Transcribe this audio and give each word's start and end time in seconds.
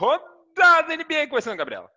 Rodada 0.00 0.96
NBA 0.96 1.26
começando, 1.28 1.58
Gabriela. 1.58 1.90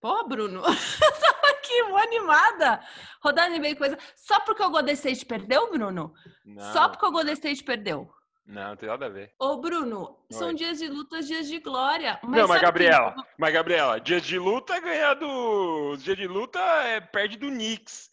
Pô, 0.00 0.24
Bruno, 0.28 0.62
tava 0.62 1.48
aqui 1.50 1.80
animada. 1.80 2.80
Rodada 3.20 3.50
NBA 3.58 3.74
coisa. 3.74 3.98
Só 4.14 4.38
porque 4.40 4.62
o 4.62 4.70
Golden 4.70 4.94
State 4.94 5.26
perdeu, 5.26 5.68
Bruno? 5.72 6.14
Não, 6.44 6.72
Só 6.72 6.88
porque 6.88 7.04
o 7.04 7.10
Golden 7.10 7.34
State 7.34 7.64
perdeu. 7.64 8.08
não, 8.46 8.68
não 8.70 8.76
tem 8.76 8.88
nada 8.88 9.06
a 9.06 9.08
ver. 9.08 9.34
Ô, 9.40 9.56
Bruno, 9.56 10.24
são 10.30 10.48
Oi. 10.48 10.54
dias 10.54 10.78
de 10.78 10.86
lutas, 10.86 11.26
dias 11.26 11.48
de 11.48 11.58
glória. 11.58 12.20
Mas 12.22 12.30
não, 12.40 12.48
mas 12.48 12.60
sabe 12.60 12.60
que- 12.60 12.66
Gabriela, 12.66 13.14
mas 13.36 13.52
Gabriela, 13.52 14.00
dia 14.00 14.20
de 14.20 14.38
luta 14.38 14.78
ganha 14.80 15.14
do. 15.14 15.96
Dia 15.96 16.14
de 16.14 16.28
luta 16.28 16.60
é, 16.60 17.00
perde 17.00 17.36
do 17.36 17.48
Knicks. 17.48 18.08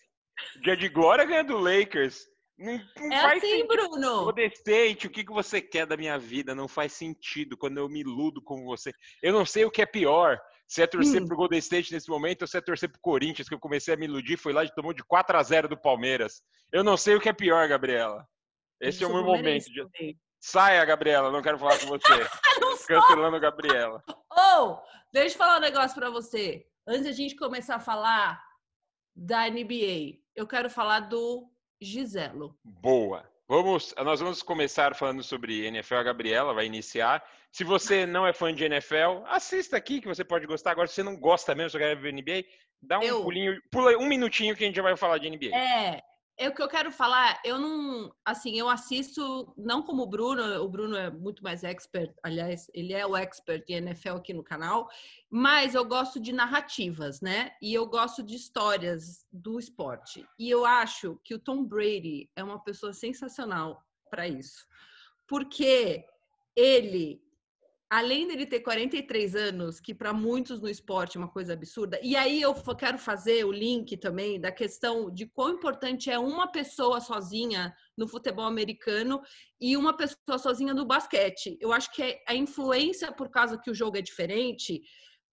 Dia 0.64 0.76
de 0.76 0.90
glória 0.90 1.24
ganha 1.24 1.44
do 1.44 1.58
Lakers. 1.60 2.26
Não, 2.58 2.74
não 3.00 3.12
É 3.14 3.22
faz 3.22 3.38
assim, 3.44 3.52
sentido. 3.52 3.68
Bruno. 3.68 4.24
Golden 4.26 4.48
State, 4.48 5.08
o 5.08 5.10
que, 5.10 5.24
que 5.24 5.32
você 5.32 5.62
quer 5.62 5.86
da 5.86 5.96
minha 5.96 6.18
vida? 6.18 6.56
Não 6.56 6.68
faz 6.68 6.94
sentido 6.94 7.56
quando 7.56 7.78
eu 7.78 7.88
me 7.88 8.00
iludo 8.02 8.42
com 8.42 8.64
você. 8.66 8.92
Eu 9.22 9.32
não 9.34 9.46
sei 9.46 9.64
o 9.66 9.72
que 9.72 9.82
é 9.82 9.86
pior. 9.86 10.40
Se 10.68 10.82
é 10.82 10.88
torcer 10.88 11.22
Hum. 11.22 11.28
pro 11.28 11.38
Golden 11.38 11.60
State 11.60 11.94
nesse 11.94 12.10
momento 12.10 12.42
ou 12.42 12.48
se 12.48 12.58
é 12.58 12.62
torcer 12.62 12.90
pro 12.92 13.00
Corinthians, 13.00 13.48
que 13.48 13.54
eu 13.56 13.60
comecei 13.60 13.94
a 13.94 13.98
me 13.98 14.06
iludir, 14.06 14.38
foi 14.38 14.52
lá 14.54 14.66
e 14.66 14.74
tomou 14.74 14.92
de 14.94 15.04
4 15.04 15.38
a 15.38 15.44
0 15.44 15.68
do 15.70 15.80
Palmeiras. 15.80 16.42
Eu 16.74 16.84
não 16.84 16.98
sei 16.98 17.16
o 17.16 17.22
que 17.22 17.30
é 17.30 17.34
pior, 17.34 17.68
Gabriela. 17.70 18.28
Esse 18.82 19.04
é 19.04 19.08
o 19.08 19.10
Eu 19.12 19.14
meu 19.16 19.24
sou 19.24 19.36
momento. 19.38 19.66
de-. 19.72 20.18
Saia, 20.40 20.84
Gabriela, 20.86 21.32
não 21.32 21.42
quero 21.42 21.58
falar 21.58 21.80
com 21.80 21.88
você. 21.88 22.04
Sou. 22.78 22.88
Cancelando 22.88 23.36
a 23.36 23.40
Gabriela. 23.40 24.04
Ô, 24.32 24.78
deixa 25.12 25.36
eu 25.36 25.40
falar 25.40 25.58
um 25.58 25.62
negócio 25.62 25.96
pra 25.96 26.10
você. 26.10 26.66
Antes 26.88 27.06
da 27.06 27.12
gente 27.12 27.36
começar 27.36 27.76
a 27.76 27.80
falar 27.80 28.42
da 29.16 29.50
NBA, 29.50 30.20
eu 30.36 30.46
quero 30.48 30.70
falar 30.70 31.02
do 31.02 31.50
Giselo. 31.82 32.56
Boa. 32.64 33.30
Vamos, 33.48 33.96
nós 34.04 34.20
vamos 34.20 34.42
começar 34.44 34.94
falando 34.94 35.24
sobre 35.24 35.66
NFL. 35.66 35.96
A 35.96 36.04
Gabriela 36.04 36.54
vai 36.54 36.66
iniciar. 36.66 37.24
Se 37.52 37.64
você 37.64 38.06
não 38.06 38.28
é 38.28 38.34
fã 38.34 38.54
de 38.54 38.66
NFL, 38.66 39.24
assista 39.28 39.78
aqui 39.78 40.02
que 40.02 40.08
você 40.08 40.24
pode 40.24 40.46
gostar. 40.46 40.72
Agora, 40.72 40.88
se 40.88 40.96
você 40.96 41.04
não 41.04 41.16
gosta 41.16 41.56
mesmo, 41.56 41.70
só 41.72 41.78
quer 41.78 41.96
ver 41.96 42.12
NBA, 42.12 42.44
dá 42.82 43.00
um 43.00 43.04
Eu- 43.04 43.24
pulinho, 43.24 43.62
pula 43.72 43.98
um 43.98 44.06
minutinho 44.06 44.56
que 44.56 44.64
a 44.64 44.68
gente 44.68 44.76
já 44.76 44.82
vai 44.82 44.98
falar 44.98 45.18
de 45.18 45.28
NBA. 45.30 45.56
É, 45.56 46.02
é 46.38 46.48
o 46.48 46.54
que 46.54 46.62
eu 46.62 46.68
quero 46.68 46.92
falar. 46.92 47.42
Eu 47.44 47.58
não, 47.58 48.14
assim, 48.24 48.58
eu 48.58 48.70
assisto 48.70 49.54
não 49.58 49.82
como 49.82 50.04
o 50.04 50.08
Bruno. 50.08 50.62
O 50.64 50.70
Bruno 50.70 50.96
é 50.96 51.10
muito 51.10 51.44
mais 51.44 51.64
expert. 51.64 52.14
Aliás, 52.22 52.70
ele 52.74 52.94
é 52.94 53.06
o 53.06 53.18
expert 53.18 53.66
de 53.66 53.74
NFL 53.74 54.18
aqui 54.18 54.34
no 54.34 54.44
canal. 54.44 54.88
Mas 55.30 55.74
eu 55.74 55.84
gosto 55.84 56.20
de 56.20 56.32
narrativas, 56.32 57.22
né? 57.22 57.52
E 57.62 57.74
eu 57.74 57.88
gosto 57.88 58.22
de 58.22 58.36
histórias 58.36 59.26
do 59.32 59.60
esporte. 59.60 60.26
E 60.38 60.50
eu 60.50 60.64
acho 60.64 61.20
que 61.24 61.34
o 61.34 61.40
Tom 61.40 61.64
Brady 61.64 62.30
é 62.36 62.44
uma 62.44 62.64
pessoa 62.64 62.94
sensacional 62.94 63.84
para 64.10 64.28
isso, 64.28 64.66
porque 65.28 66.06
ele 66.56 67.22
além 67.90 68.28
dele 68.28 68.46
ter 68.46 68.60
43 68.60 69.36
anos, 69.36 69.80
que 69.80 69.94
para 69.94 70.12
muitos 70.12 70.60
no 70.60 70.70
esporte 70.70 71.18
é 71.18 71.20
uma 71.20 71.32
coisa 71.32 71.54
absurda, 71.54 72.00
e 72.04 72.16
aí 72.16 72.42
eu 72.42 72.54
quero 72.76 72.98
fazer 72.98 73.46
o 73.46 73.52
link 73.52 73.96
também 73.98 74.40
da 74.40 74.52
questão 74.52 75.10
de 75.10 75.26
quão 75.26 75.52
importante 75.52 76.10
é 76.12 76.20
uma 76.20 76.52
pessoa 76.52 77.00
sozinha 77.00 77.74
no 77.98 78.08
futebol 78.08 78.46
americano 78.46 79.22
e 79.60 79.78
uma 79.78 79.96
pessoa 79.96 80.38
sozinha 80.38 80.74
no 80.74 80.86
basquete. 80.86 81.58
Eu 81.62 81.72
acho 81.72 81.92
que 81.94 82.04
é 82.04 82.24
a 82.28 82.36
influência, 82.36 83.12
por 83.12 83.30
causa 83.30 83.58
que 83.58 83.72
o 83.72 83.76
jogo 83.76 83.98
é 83.98 84.02
diferente, 84.02 84.82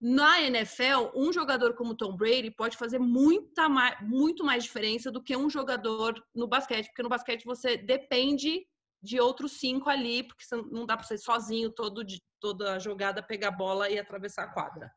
na 0.00 0.42
NFL, 0.42 1.12
um 1.16 1.32
jogador 1.32 1.74
como 1.74 1.96
Tom 1.96 2.14
Brady 2.14 2.50
pode 2.50 2.76
fazer 2.76 2.98
muita 2.98 3.68
mais, 3.68 3.96
muito 4.02 4.44
mais 4.44 4.62
diferença 4.62 5.10
do 5.10 5.22
que 5.22 5.36
um 5.36 5.48
jogador 5.48 6.22
no 6.34 6.46
basquete, 6.46 6.88
porque 6.88 7.02
no 7.02 7.08
basquete 7.08 7.44
você 7.44 7.76
depende 7.76 8.66
de 9.04 9.20
outros 9.20 9.52
cinco 9.60 9.90
ali, 9.90 10.22
porque 10.22 10.44
não 10.72 10.86
dá 10.86 10.96
para 10.96 11.06
ser 11.06 11.18
sozinho 11.18 11.70
todo 11.70 12.02
de, 12.02 12.22
toda 12.40 12.74
a 12.74 12.78
jogada, 12.78 13.22
pegar 13.22 13.48
a 13.48 13.52
bola 13.52 13.90
e 13.90 13.98
atravessar 13.98 14.44
a 14.44 14.52
quadra. 14.52 14.90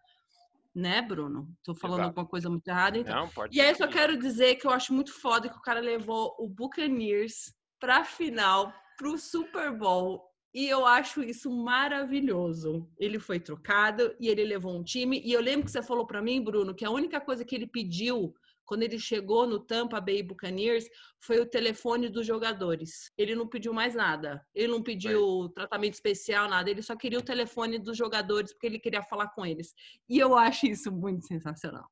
Né, 0.73 1.02
Bruno? 1.02 1.50
Tô 1.63 1.75
falando 1.75 2.00
Exato. 2.00 2.09
alguma 2.09 2.25
coisa 2.28 2.50
muito 2.50 2.67
errada, 2.67 2.97
então. 2.97 3.16
Não, 3.16 3.30
pode 3.30 3.55
E 3.55 3.59
aí 3.59 3.73
só 3.75 3.88
quero 3.88 4.17
dizer 4.17 4.55
que 4.55 4.66
eu 4.66 4.72
acho 4.72 4.94
muito 4.94 5.11
foda 5.11 5.50
que 5.50 5.57
o 5.57 5.62
cara 5.62 5.79
levou 5.79 6.35
o 6.40 6.47
Buccaneers 6.47 7.53
pra 7.79 8.06
final, 8.06 8.72
pro 8.97 9.18
Super 9.18 9.72
Bowl. 9.75 10.24
E 10.53 10.68
eu 10.68 10.85
acho 10.85 11.22
isso 11.24 11.51
maravilhoso. 11.51 12.88
Ele 12.97 13.19
foi 13.19 13.39
trocado 13.39 14.16
e 14.19 14.28
ele 14.29 14.44
levou 14.44 14.75
um 14.75 14.84
time. 14.84 15.22
E 15.24 15.34
eu 15.34 15.41
lembro 15.41 15.66
que 15.66 15.72
você 15.72 15.81
falou 15.84 16.06
pra 16.06 16.22
mim, 16.22 16.44
Bruno, 16.44 16.74
que 16.74 16.85
a 16.85 16.91
única 16.91 17.19
coisa 17.19 17.44
que 17.44 17.56
ele 17.56 17.68
pediu 17.68 18.34
quando 18.67 18.83
ele 18.83 19.00
chegou 19.00 19.47
no 19.47 19.59
Tampa 19.59 20.00
Bay 20.01 20.22
Buccaneers 20.22 20.85
foi 21.19 21.39
o 21.39 21.45
telefone 21.45 22.09
dos 22.09 22.28
jogadores. 22.28 23.11
Ele 23.17 23.33
não 23.33 23.47
pediu 23.47 23.73
mais 23.73 23.95
nada. 23.95 24.45
Ele 24.53 24.67
não 24.67 24.83
pediu 24.83 25.50
tratamento 25.55 25.94
especial, 25.94 26.50
nada. 26.50 26.69
Ele 26.69 26.81
só 26.81 26.95
queria 26.95 27.17
o 27.17 27.23
telefone 27.23 27.79
dos 27.79 27.97
jogadores 27.97 28.51
porque 28.51 28.67
ele 28.67 28.77
queria 28.79 29.01
falar 29.01 29.29
com 29.29 29.45
eles. 29.45 29.73
E 30.09 30.19
eu 30.19 30.38
acho 30.38 30.67
isso 30.67 30.91
muito 30.91 31.25
sensacional. 31.25 31.89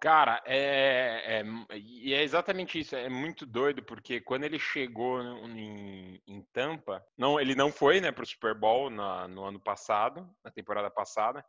Cara, 0.00 0.42
é, 0.46 1.40
é- 1.40 1.78
e 1.78 2.12
é 2.14 2.22
exatamente 2.22 2.78
isso. 2.80 2.96
É 2.96 3.08
muito 3.08 3.44
doido 3.46 3.82
porque 3.82 4.20
quando 4.20 4.44
ele 4.44 4.58
chegou 4.58 5.22
em, 5.22 6.20
em 6.26 6.42
Tampa, 6.52 7.04
não, 7.16 7.38
ele 7.38 7.54
não 7.54 7.70
foi, 7.70 8.00
né, 8.00 8.10
pro 8.10 8.26
Super 8.26 8.54
Bowl 8.58 8.88
na- 8.90 9.28
no 9.28 9.44
ano 9.44 9.60
passado, 9.60 10.28
na 10.42 10.50
temporada 10.50 10.90
passada, 10.90 11.44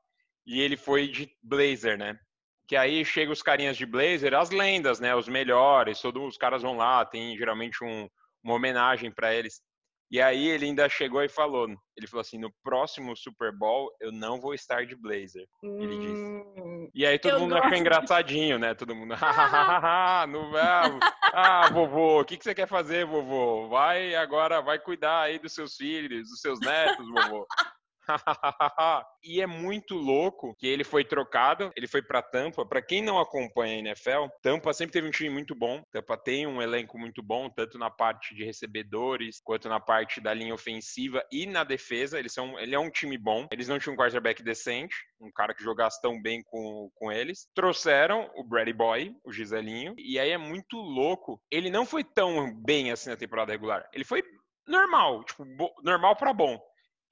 e 0.45 0.59
ele 0.61 0.77
foi 0.77 1.07
de 1.07 1.29
Blazer, 1.41 1.97
né? 1.97 2.19
Que 2.67 2.75
aí 2.75 3.05
chega 3.05 3.31
os 3.31 3.43
carinhas 3.43 3.77
de 3.77 3.85
Blazer, 3.85 4.33
as 4.33 4.49
lendas, 4.49 4.99
né, 4.99 5.15
os 5.15 5.27
melhores, 5.27 6.01
todos 6.01 6.23
os 6.23 6.37
caras 6.37 6.61
vão 6.63 6.75
lá, 6.77 7.05
tem 7.05 7.37
geralmente 7.37 7.83
um- 7.83 8.09
uma 8.43 8.55
homenagem 8.55 9.11
para 9.11 9.33
eles. 9.33 9.61
E 10.11 10.21
aí 10.21 10.47
ele 10.47 10.65
ainda 10.65 10.87
chegou 10.87 11.23
e 11.23 11.27
falou, 11.29 11.67
ele 11.97 12.07
falou 12.07 12.21
assim, 12.21 12.37
no 12.37 12.51
próximo 12.63 13.15
Super 13.17 13.51
Bowl 13.51 13.91
eu 13.99 14.11
não 14.11 14.39
vou 14.39 14.53
estar 14.53 14.85
de 14.85 14.95
Blazer. 14.95 15.47
Ele 15.63 15.97
disse. 15.97 16.23
Hum, 16.23 16.89
E 16.93 17.05
aí 17.05 17.17
todo 17.19 17.39
mundo 17.39 17.53
gosto 17.55 17.65
achou 17.65 17.77
engraçadinho, 17.77 18.57
né? 18.59 18.73
Todo 18.75 18.95
mundo, 18.95 19.13
"Hahaha, 19.15 20.27
não 20.27 20.51
vai, 20.51 20.99
ah, 21.33 21.67
vovô, 21.71 22.21
o 22.21 22.25
que, 22.25 22.37
que 22.37 22.43
você 22.43 22.53
quer 22.55 22.67
fazer, 22.67 23.05
vovô? 23.05 23.67
Vai 23.67 24.15
agora, 24.15 24.61
vai 24.61 24.79
cuidar 24.79 25.21
aí 25.21 25.39
dos 25.39 25.53
seus 25.53 25.75
filhos, 25.75 26.29
dos 26.29 26.39
seus 26.39 26.59
netos, 26.59 27.05
vovô. 27.09 27.45
e 29.23 29.41
é 29.41 29.47
muito 29.47 29.95
louco 29.95 30.55
que 30.57 30.67
ele 30.67 30.83
foi 30.83 31.03
trocado, 31.03 31.71
ele 31.75 31.87
foi 31.87 32.01
para 32.01 32.21
Tampa. 32.21 32.65
Para 32.65 32.81
quem 32.81 33.01
não 33.01 33.19
acompanha 33.19 33.75
a 33.75 33.79
NFL, 33.79 34.27
Tampa 34.41 34.73
sempre 34.73 34.93
teve 34.93 35.07
um 35.07 35.11
time 35.11 35.29
muito 35.29 35.55
bom. 35.55 35.83
Tampa 35.91 36.17
tem 36.17 36.47
um 36.47 36.61
elenco 36.61 36.97
muito 36.97 37.21
bom, 37.21 37.49
tanto 37.49 37.77
na 37.77 37.89
parte 37.89 38.35
de 38.35 38.43
recebedores 38.43 39.39
quanto 39.43 39.69
na 39.69 39.79
parte 39.79 40.21
da 40.21 40.33
linha 40.33 40.53
ofensiva 40.53 41.23
e 41.31 41.45
na 41.45 41.63
defesa. 41.63 42.19
Eles 42.19 42.33
são, 42.33 42.59
ele 42.59 42.75
é 42.75 42.79
um 42.79 42.89
time 42.89 43.17
bom. 43.17 43.47
Eles 43.51 43.67
não 43.67 43.79
tinham 43.79 43.93
um 43.93 43.97
quarterback 43.97 44.43
decente, 44.43 44.95
um 45.19 45.31
cara 45.31 45.53
que 45.53 45.63
jogasse 45.63 46.01
tão 46.01 46.21
bem 46.21 46.41
com, 46.43 46.89
com 46.95 47.11
eles. 47.11 47.47
Trouxeram 47.53 48.29
o 48.35 48.43
Brady 48.43 48.73
Boy, 48.73 49.15
o 49.23 49.31
Giselinho, 49.31 49.95
e 49.97 50.19
aí 50.19 50.31
é 50.31 50.37
muito 50.37 50.77
louco. 50.77 51.41
Ele 51.51 51.69
não 51.69 51.85
foi 51.85 52.03
tão 52.03 52.53
bem 52.63 52.91
assim 52.91 53.09
na 53.09 53.17
temporada 53.17 53.51
regular. 53.51 53.87
Ele 53.93 54.03
foi 54.03 54.23
normal, 54.67 55.23
tipo, 55.23 55.45
normal 55.83 56.15
para 56.15 56.33
bom. 56.33 56.59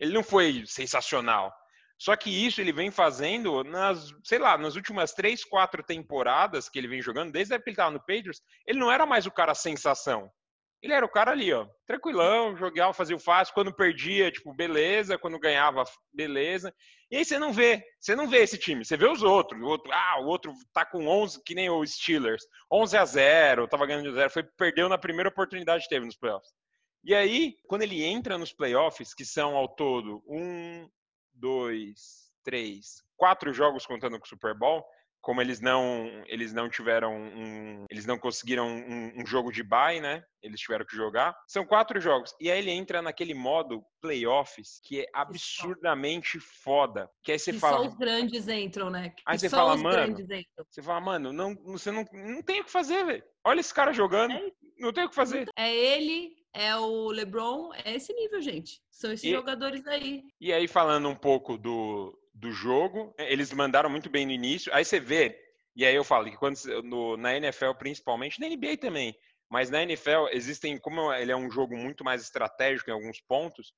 Ele 0.04 0.12
não 0.14 0.22
foi 0.22 0.66
sensacional. 0.66 1.50
Só 1.98 2.14
que 2.18 2.30
isso 2.30 2.60
ele 2.60 2.74
vem 2.74 2.92
fazendo 2.92 3.64
nas, 3.64 4.10
sei 4.26 4.38
lá, 4.38 4.58
nas 4.58 4.76
últimas 4.76 5.14
três, 5.14 5.46
quatro 5.46 5.82
temporadas 5.82 6.68
que 6.68 6.78
ele 6.78 6.90
vem 6.90 7.02
jogando, 7.02 7.32
desde 7.32 7.54
a 7.54 7.56
época 7.56 7.64
que 7.64 7.70
ele 7.70 7.78
tava 7.78 7.92
no 7.92 8.00
Patriots, 8.00 8.42
ele 8.68 8.80
não 8.80 8.92
era 8.92 9.06
mais 9.06 9.26
o 9.26 9.32
cara 9.32 9.56
sensação. 9.56 10.30
Ele 10.82 10.92
era 10.92 11.06
o 11.06 11.10
cara 11.10 11.32
ali, 11.32 11.54
ó, 11.54 11.66
tranquilão, 11.88 12.58
jogava, 12.58 12.92
fazia 12.92 13.16
o 13.16 13.20
fácil, 13.20 13.54
quando 13.54 13.74
perdia, 13.74 14.30
tipo, 14.30 14.54
beleza, 14.54 15.18
quando 15.18 15.40
ganhava, 15.40 15.86
beleza. 16.12 16.74
E 17.10 17.16
aí 17.16 17.24
você 17.24 17.40
não 17.40 17.54
vê, 17.54 17.82
você 17.98 18.14
não 18.14 18.28
vê 18.28 18.40
esse 18.40 18.58
time, 18.58 18.84
você 18.84 18.98
vê 18.98 19.08
os 19.08 19.24
outros, 19.24 19.62
o 19.62 19.66
outro, 19.66 19.90
ah, 19.94 20.20
o 20.20 20.26
outro 20.26 20.52
tá 20.74 20.86
com 20.86 21.08
11, 21.08 21.42
que 21.46 21.56
nem 21.56 21.70
o 21.70 21.86
Steelers, 21.88 22.44
11 22.70 22.98
a 22.98 23.06
0, 23.06 23.68
tava 23.70 23.86
ganhando 23.86 24.10
de 24.10 24.14
0, 24.14 24.30
foi 24.30 24.44
perdeu 24.58 24.90
na 24.90 24.98
primeira 24.98 25.30
oportunidade 25.30 25.84
que 25.84 25.90
teve 25.90 26.06
nos 26.06 26.18
playoffs. 26.18 26.52
E 27.04 27.14
aí, 27.14 27.58
quando 27.68 27.82
ele 27.82 28.04
entra 28.04 28.38
nos 28.38 28.54
playoffs, 28.54 29.14
que 29.14 29.26
são 29.26 29.56
ao 29.56 29.68
todo 29.68 30.24
um, 30.28 30.90
dois, 31.34 32.32
três, 32.44 33.04
quatro 33.18 33.54
jogos 33.54 33.86
contando 33.86 34.18
com 34.18 34.26
o 34.26 34.30
Super 34.30 34.58
Bowl, 34.58 34.86
como 35.24 35.42
eles 35.42 35.62
não 35.62 36.22
eles 36.28 36.54
não 36.54 36.70
tiveram 36.70 37.16
um, 37.16 37.86
eles 37.90 38.06
não 38.06 38.20
conseguiram 38.20 38.68
um, 38.68 39.22
um 39.22 39.26
jogo 39.26 39.52
de 39.54 39.64
bye, 39.64 40.02
né? 40.02 40.22
Eles 40.42 40.60
tiveram 40.60 40.86
que 40.86 40.96
jogar. 40.96 41.34
São 41.48 41.66
quatro 41.66 42.00
jogos. 42.02 42.36
E 42.42 42.52
aí 42.52 42.60
ele 42.60 42.72
entra 42.72 43.02
naquele 43.02 43.34
modo 43.34 43.84
playoffs 44.02 44.82
que 44.84 45.00
é 45.00 45.06
absurdamente 45.14 46.42
foda. 46.42 47.10
Que 47.24 47.32
aí 47.32 47.40
você 47.40 47.54
que 47.54 47.60
fala, 47.60 47.78
só 47.78 47.88
os 47.88 47.96
grandes 47.96 48.50
entram, 48.50 48.90
né? 48.90 49.12
Que 49.12 49.24
Aí 49.26 49.40
você 49.40 49.50
fala, 49.50 49.78
mano, 49.78 50.18
você 50.70 50.84
fala, 50.84 51.00
mano, 51.00 51.32
não, 51.32 51.56
você 51.56 51.90
não, 51.90 52.06
não 52.12 52.42
tem 52.42 52.60
o 52.60 52.66
que 52.66 52.72
fazer, 52.72 53.06
velho. 53.06 53.24
Olha 53.46 53.62
esse 53.62 53.74
cara 53.74 53.94
jogando, 53.94 54.34
É 54.34 54.52
não 54.78 54.92
tem 54.92 55.06
o 55.06 55.10
que 55.10 55.16
fazer. 55.16 55.48
É 55.56 55.74
ele, 55.74 56.36
é 56.54 56.76
o 56.76 57.08
LeBron, 57.10 57.74
é 57.74 57.96
esse 57.96 58.14
nível, 58.14 58.42
gente. 58.42 58.82
São 58.92 59.12
esses 59.12 59.26
E- 59.26 59.32
jogadores 59.32 59.86
aí. 59.88 60.24
E 60.40 60.54
aí, 60.54 60.68
falando 60.68 61.10
um 61.10 61.16
pouco 61.16 61.58
do, 61.58 62.18
do 62.34 62.52
jogo, 62.52 63.14
eh, 63.18 63.32
eles 63.32 63.52
mandaram 63.52 63.90
muito 63.90 64.10
bem 64.10 64.26
no 64.26 64.32
início. 64.32 64.74
Aí 64.74 64.86
você 64.86 65.00
vê, 65.00 65.38
e 65.76 65.86
aí 65.86 65.96
eu 65.96 66.04
falo 66.04 66.30
que 66.30 66.38
quando 66.38 66.58
no, 66.84 67.18
na 67.18 67.36
NFL 67.36 67.74
principalmente, 67.78 68.40
na 68.40 68.48
NBA 68.48 68.78
também, 68.78 69.16
mas 69.50 69.70
na 69.70 69.84
NFL 69.84 70.28
existem, 70.32 70.78
como 70.80 71.12
ele 71.14 71.32
é 71.32 71.36
um 71.36 71.50
jogo 71.52 71.76
muito 71.76 72.04
mais 72.04 72.22
estratégico 72.22 72.90
em 72.90 72.94
alguns 72.94 73.20
pontos, 73.22 73.74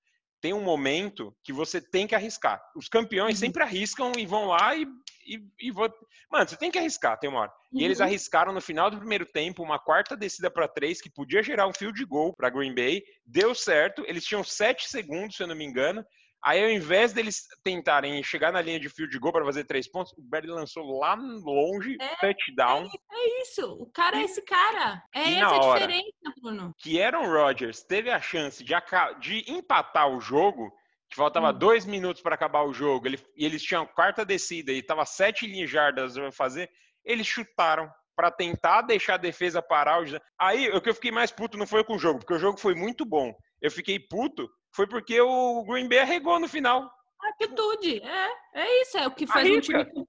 tem 0.45 0.53
um 0.53 0.61
momento 0.61 1.35
que 1.43 1.51
você 1.51 1.81
tem 1.81 2.05
que 2.05 2.13
arriscar. 2.13 2.61
Os 2.75 2.87
campeões 2.87 3.33
Uhum. 3.39 3.47
sempre 3.47 3.63
arriscam 3.63 4.11
e 4.15 4.27
vão 4.27 4.45
lá 4.45 4.75
e, 4.75 4.85
e, 5.25 5.41
e 5.59 5.71
vão. 5.71 5.91
Mano, 6.31 6.47
você 6.47 6.55
tem 6.55 6.69
que 6.69 6.77
arriscar, 6.77 7.17
tem 7.19 7.27
uma 7.27 7.39
hora. 7.39 7.51
E 7.73 7.83
eles 7.83 7.97
Uhum. 7.97 8.05
arriscaram 8.05 8.53
no 8.53 8.61
final 8.61 8.91
do 8.91 8.99
primeiro 8.99 9.25
tempo 9.25 9.63
uma 9.63 9.79
quarta 9.79 10.15
descida 10.15 10.51
para 10.51 10.67
três 10.67 11.01
que 11.01 11.09
podia 11.09 11.41
gerar 11.41 11.65
um 11.65 11.73
field 11.73 11.99
goal 12.05 12.31
para 12.35 12.51
Green 12.51 12.75
Bay. 12.75 13.01
Deu 13.25 13.55
certo. 13.55 14.03
Eles 14.07 14.23
tinham 14.23 14.43
sete 14.43 14.87
segundos, 14.87 15.35
se 15.35 15.41
eu 15.41 15.47
não 15.47 15.55
me 15.55 15.65
engano. 15.65 16.05
Aí, 16.45 16.63
ao 16.63 16.69
invés 16.69 17.11
deles 17.11 17.47
tentarem 17.63 18.21
chegar 18.21 18.51
na 18.53 18.61
linha 18.61 18.79
de 18.79 18.87
field 18.87 19.17
goal 19.17 19.33
para 19.33 19.43
fazer 19.45 19.63
três 19.63 19.89
pontos, 19.89 20.13
o 20.13 20.21
Barry 20.21 20.45
lançou 20.47 20.99
lá 20.99 21.15
longe, 21.15 21.97
É, 21.99 22.15
touchdown, 22.17 22.87
É 23.11 23.41
isso. 23.41 23.65
O 23.81 23.89
cara 23.91 24.17
é 24.19 24.23
esse 24.23 24.41
cara. 24.43 25.01
É 25.13 25.33
essa 25.39 25.55
a 25.55 25.59
diferença, 25.59 26.33
Bruno. 26.39 26.75
que 26.77 27.01
Aaron 27.01 27.27
Rodgers 27.31 27.81
teve 27.83 28.11
a 28.11 28.21
chance 28.21 28.63
de, 28.63 28.73
de 29.19 29.51
empatar 29.51 30.07
o 30.07 30.21
jogo, 30.21 30.71
que 31.09 31.15
faltava 31.15 31.49
Hum. 31.49 31.57
dois 31.57 31.85
minutos 31.85 32.21
para 32.21 32.35
acabar 32.35 32.63
o 32.63 32.73
jogo, 32.73 33.07
ele- 33.07 33.19
e 33.35 33.43
eles 33.45 33.63
tinham 33.63 33.85
quarta 33.87 34.23
descida 34.23 34.71
e 34.71 34.83
tava 34.83 35.03
sete 35.05 35.47
linhas 35.47 35.69
jardas 35.69 36.13
para 36.13 36.31
fazer, 36.31 36.69
eles 37.03 37.25
chutaram 37.25 37.89
para 38.15 38.29
tentar 38.31 38.81
deixar 38.83 39.15
a 39.15 39.17
defesa 39.17 39.61
parar. 39.61 39.99
Aí, 40.39 40.69
o 40.69 40.79
que 40.81 40.89
eu 40.89 40.95
fiquei 40.95 41.11
mais 41.11 41.31
puto 41.31 41.57
não 41.57 41.65
foi 41.67 41.83
com 41.83 41.95
o 41.95 41.99
jogo, 41.99 42.19
porque 42.19 42.33
o 42.33 42.39
jogo 42.39 42.57
foi 42.59 42.75
muito 42.75 43.03
bom. 43.03 43.33
Eu 43.61 43.69
fiquei 43.71 43.99
puto 43.99 44.47
foi 44.75 44.87
porque 44.87 45.19
o 45.21 45.63
Green 45.63 45.87
Bay 45.87 45.99
arregou 45.99 46.39
no 46.39 46.47
final. 46.47 46.91
Atitude. 47.21 48.01
É, 48.03 48.29
é 48.55 48.81
isso. 48.81 48.97
É 48.97 49.07
o 49.07 49.11
que 49.11 49.25
faz 49.25 49.47
um 49.47 49.53
Arrisca. 49.53 49.85
time. 49.85 50.05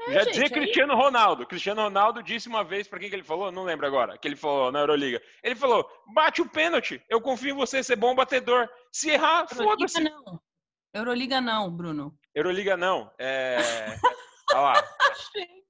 É, 0.00 0.12
Já 0.12 0.20
gente, 0.24 0.30
dizia 0.32 0.46
é 0.46 0.50
Cristiano 0.50 0.94
Ronaldo. 0.96 1.46
Cristiano 1.46 1.82
Ronaldo 1.82 2.22
disse 2.22 2.48
uma 2.48 2.64
vez 2.64 2.88
para 2.88 2.98
quem 2.98 3.08
que 3.08 3.14
ele 3.14 3.22
falou, 3.22 3.52
não 3.52 3.62
lembro 3.62 3.86
agora, 3.86 4.18
que 4.18 4.26
ele 4.26 4.34
falou 4.34 4.72
na 4.72 4.80
Euroliga. 4.80 5.22
Ele 5.42 5.54
falou: 5.54 5.88
bate 6.12 6.42
o 6.42 6.48
pênalti, 6.48 7.00
eu 7.08 7.20
confio 7.20 7.50
em 7.50 7.56
você 7.56 7.82
ser 7.82 7.96
bom 7.96 8.14
batedor. 8.14 8.68
Se 8.90 9.10
errar, 9.10 9.46
Euroliga 9.50 9.70
foda-se. 9.70 10.00
não. 10.02 10.40
Euroliga 10.94 11.40
não, 11.40 11.70
Bruno. 11.70 12.18
Euroliga 12.34 12.76
não. 12.76 13.10
É. 13.18 13.56
Olha 14.52 14.60
lá, 14.60 14.84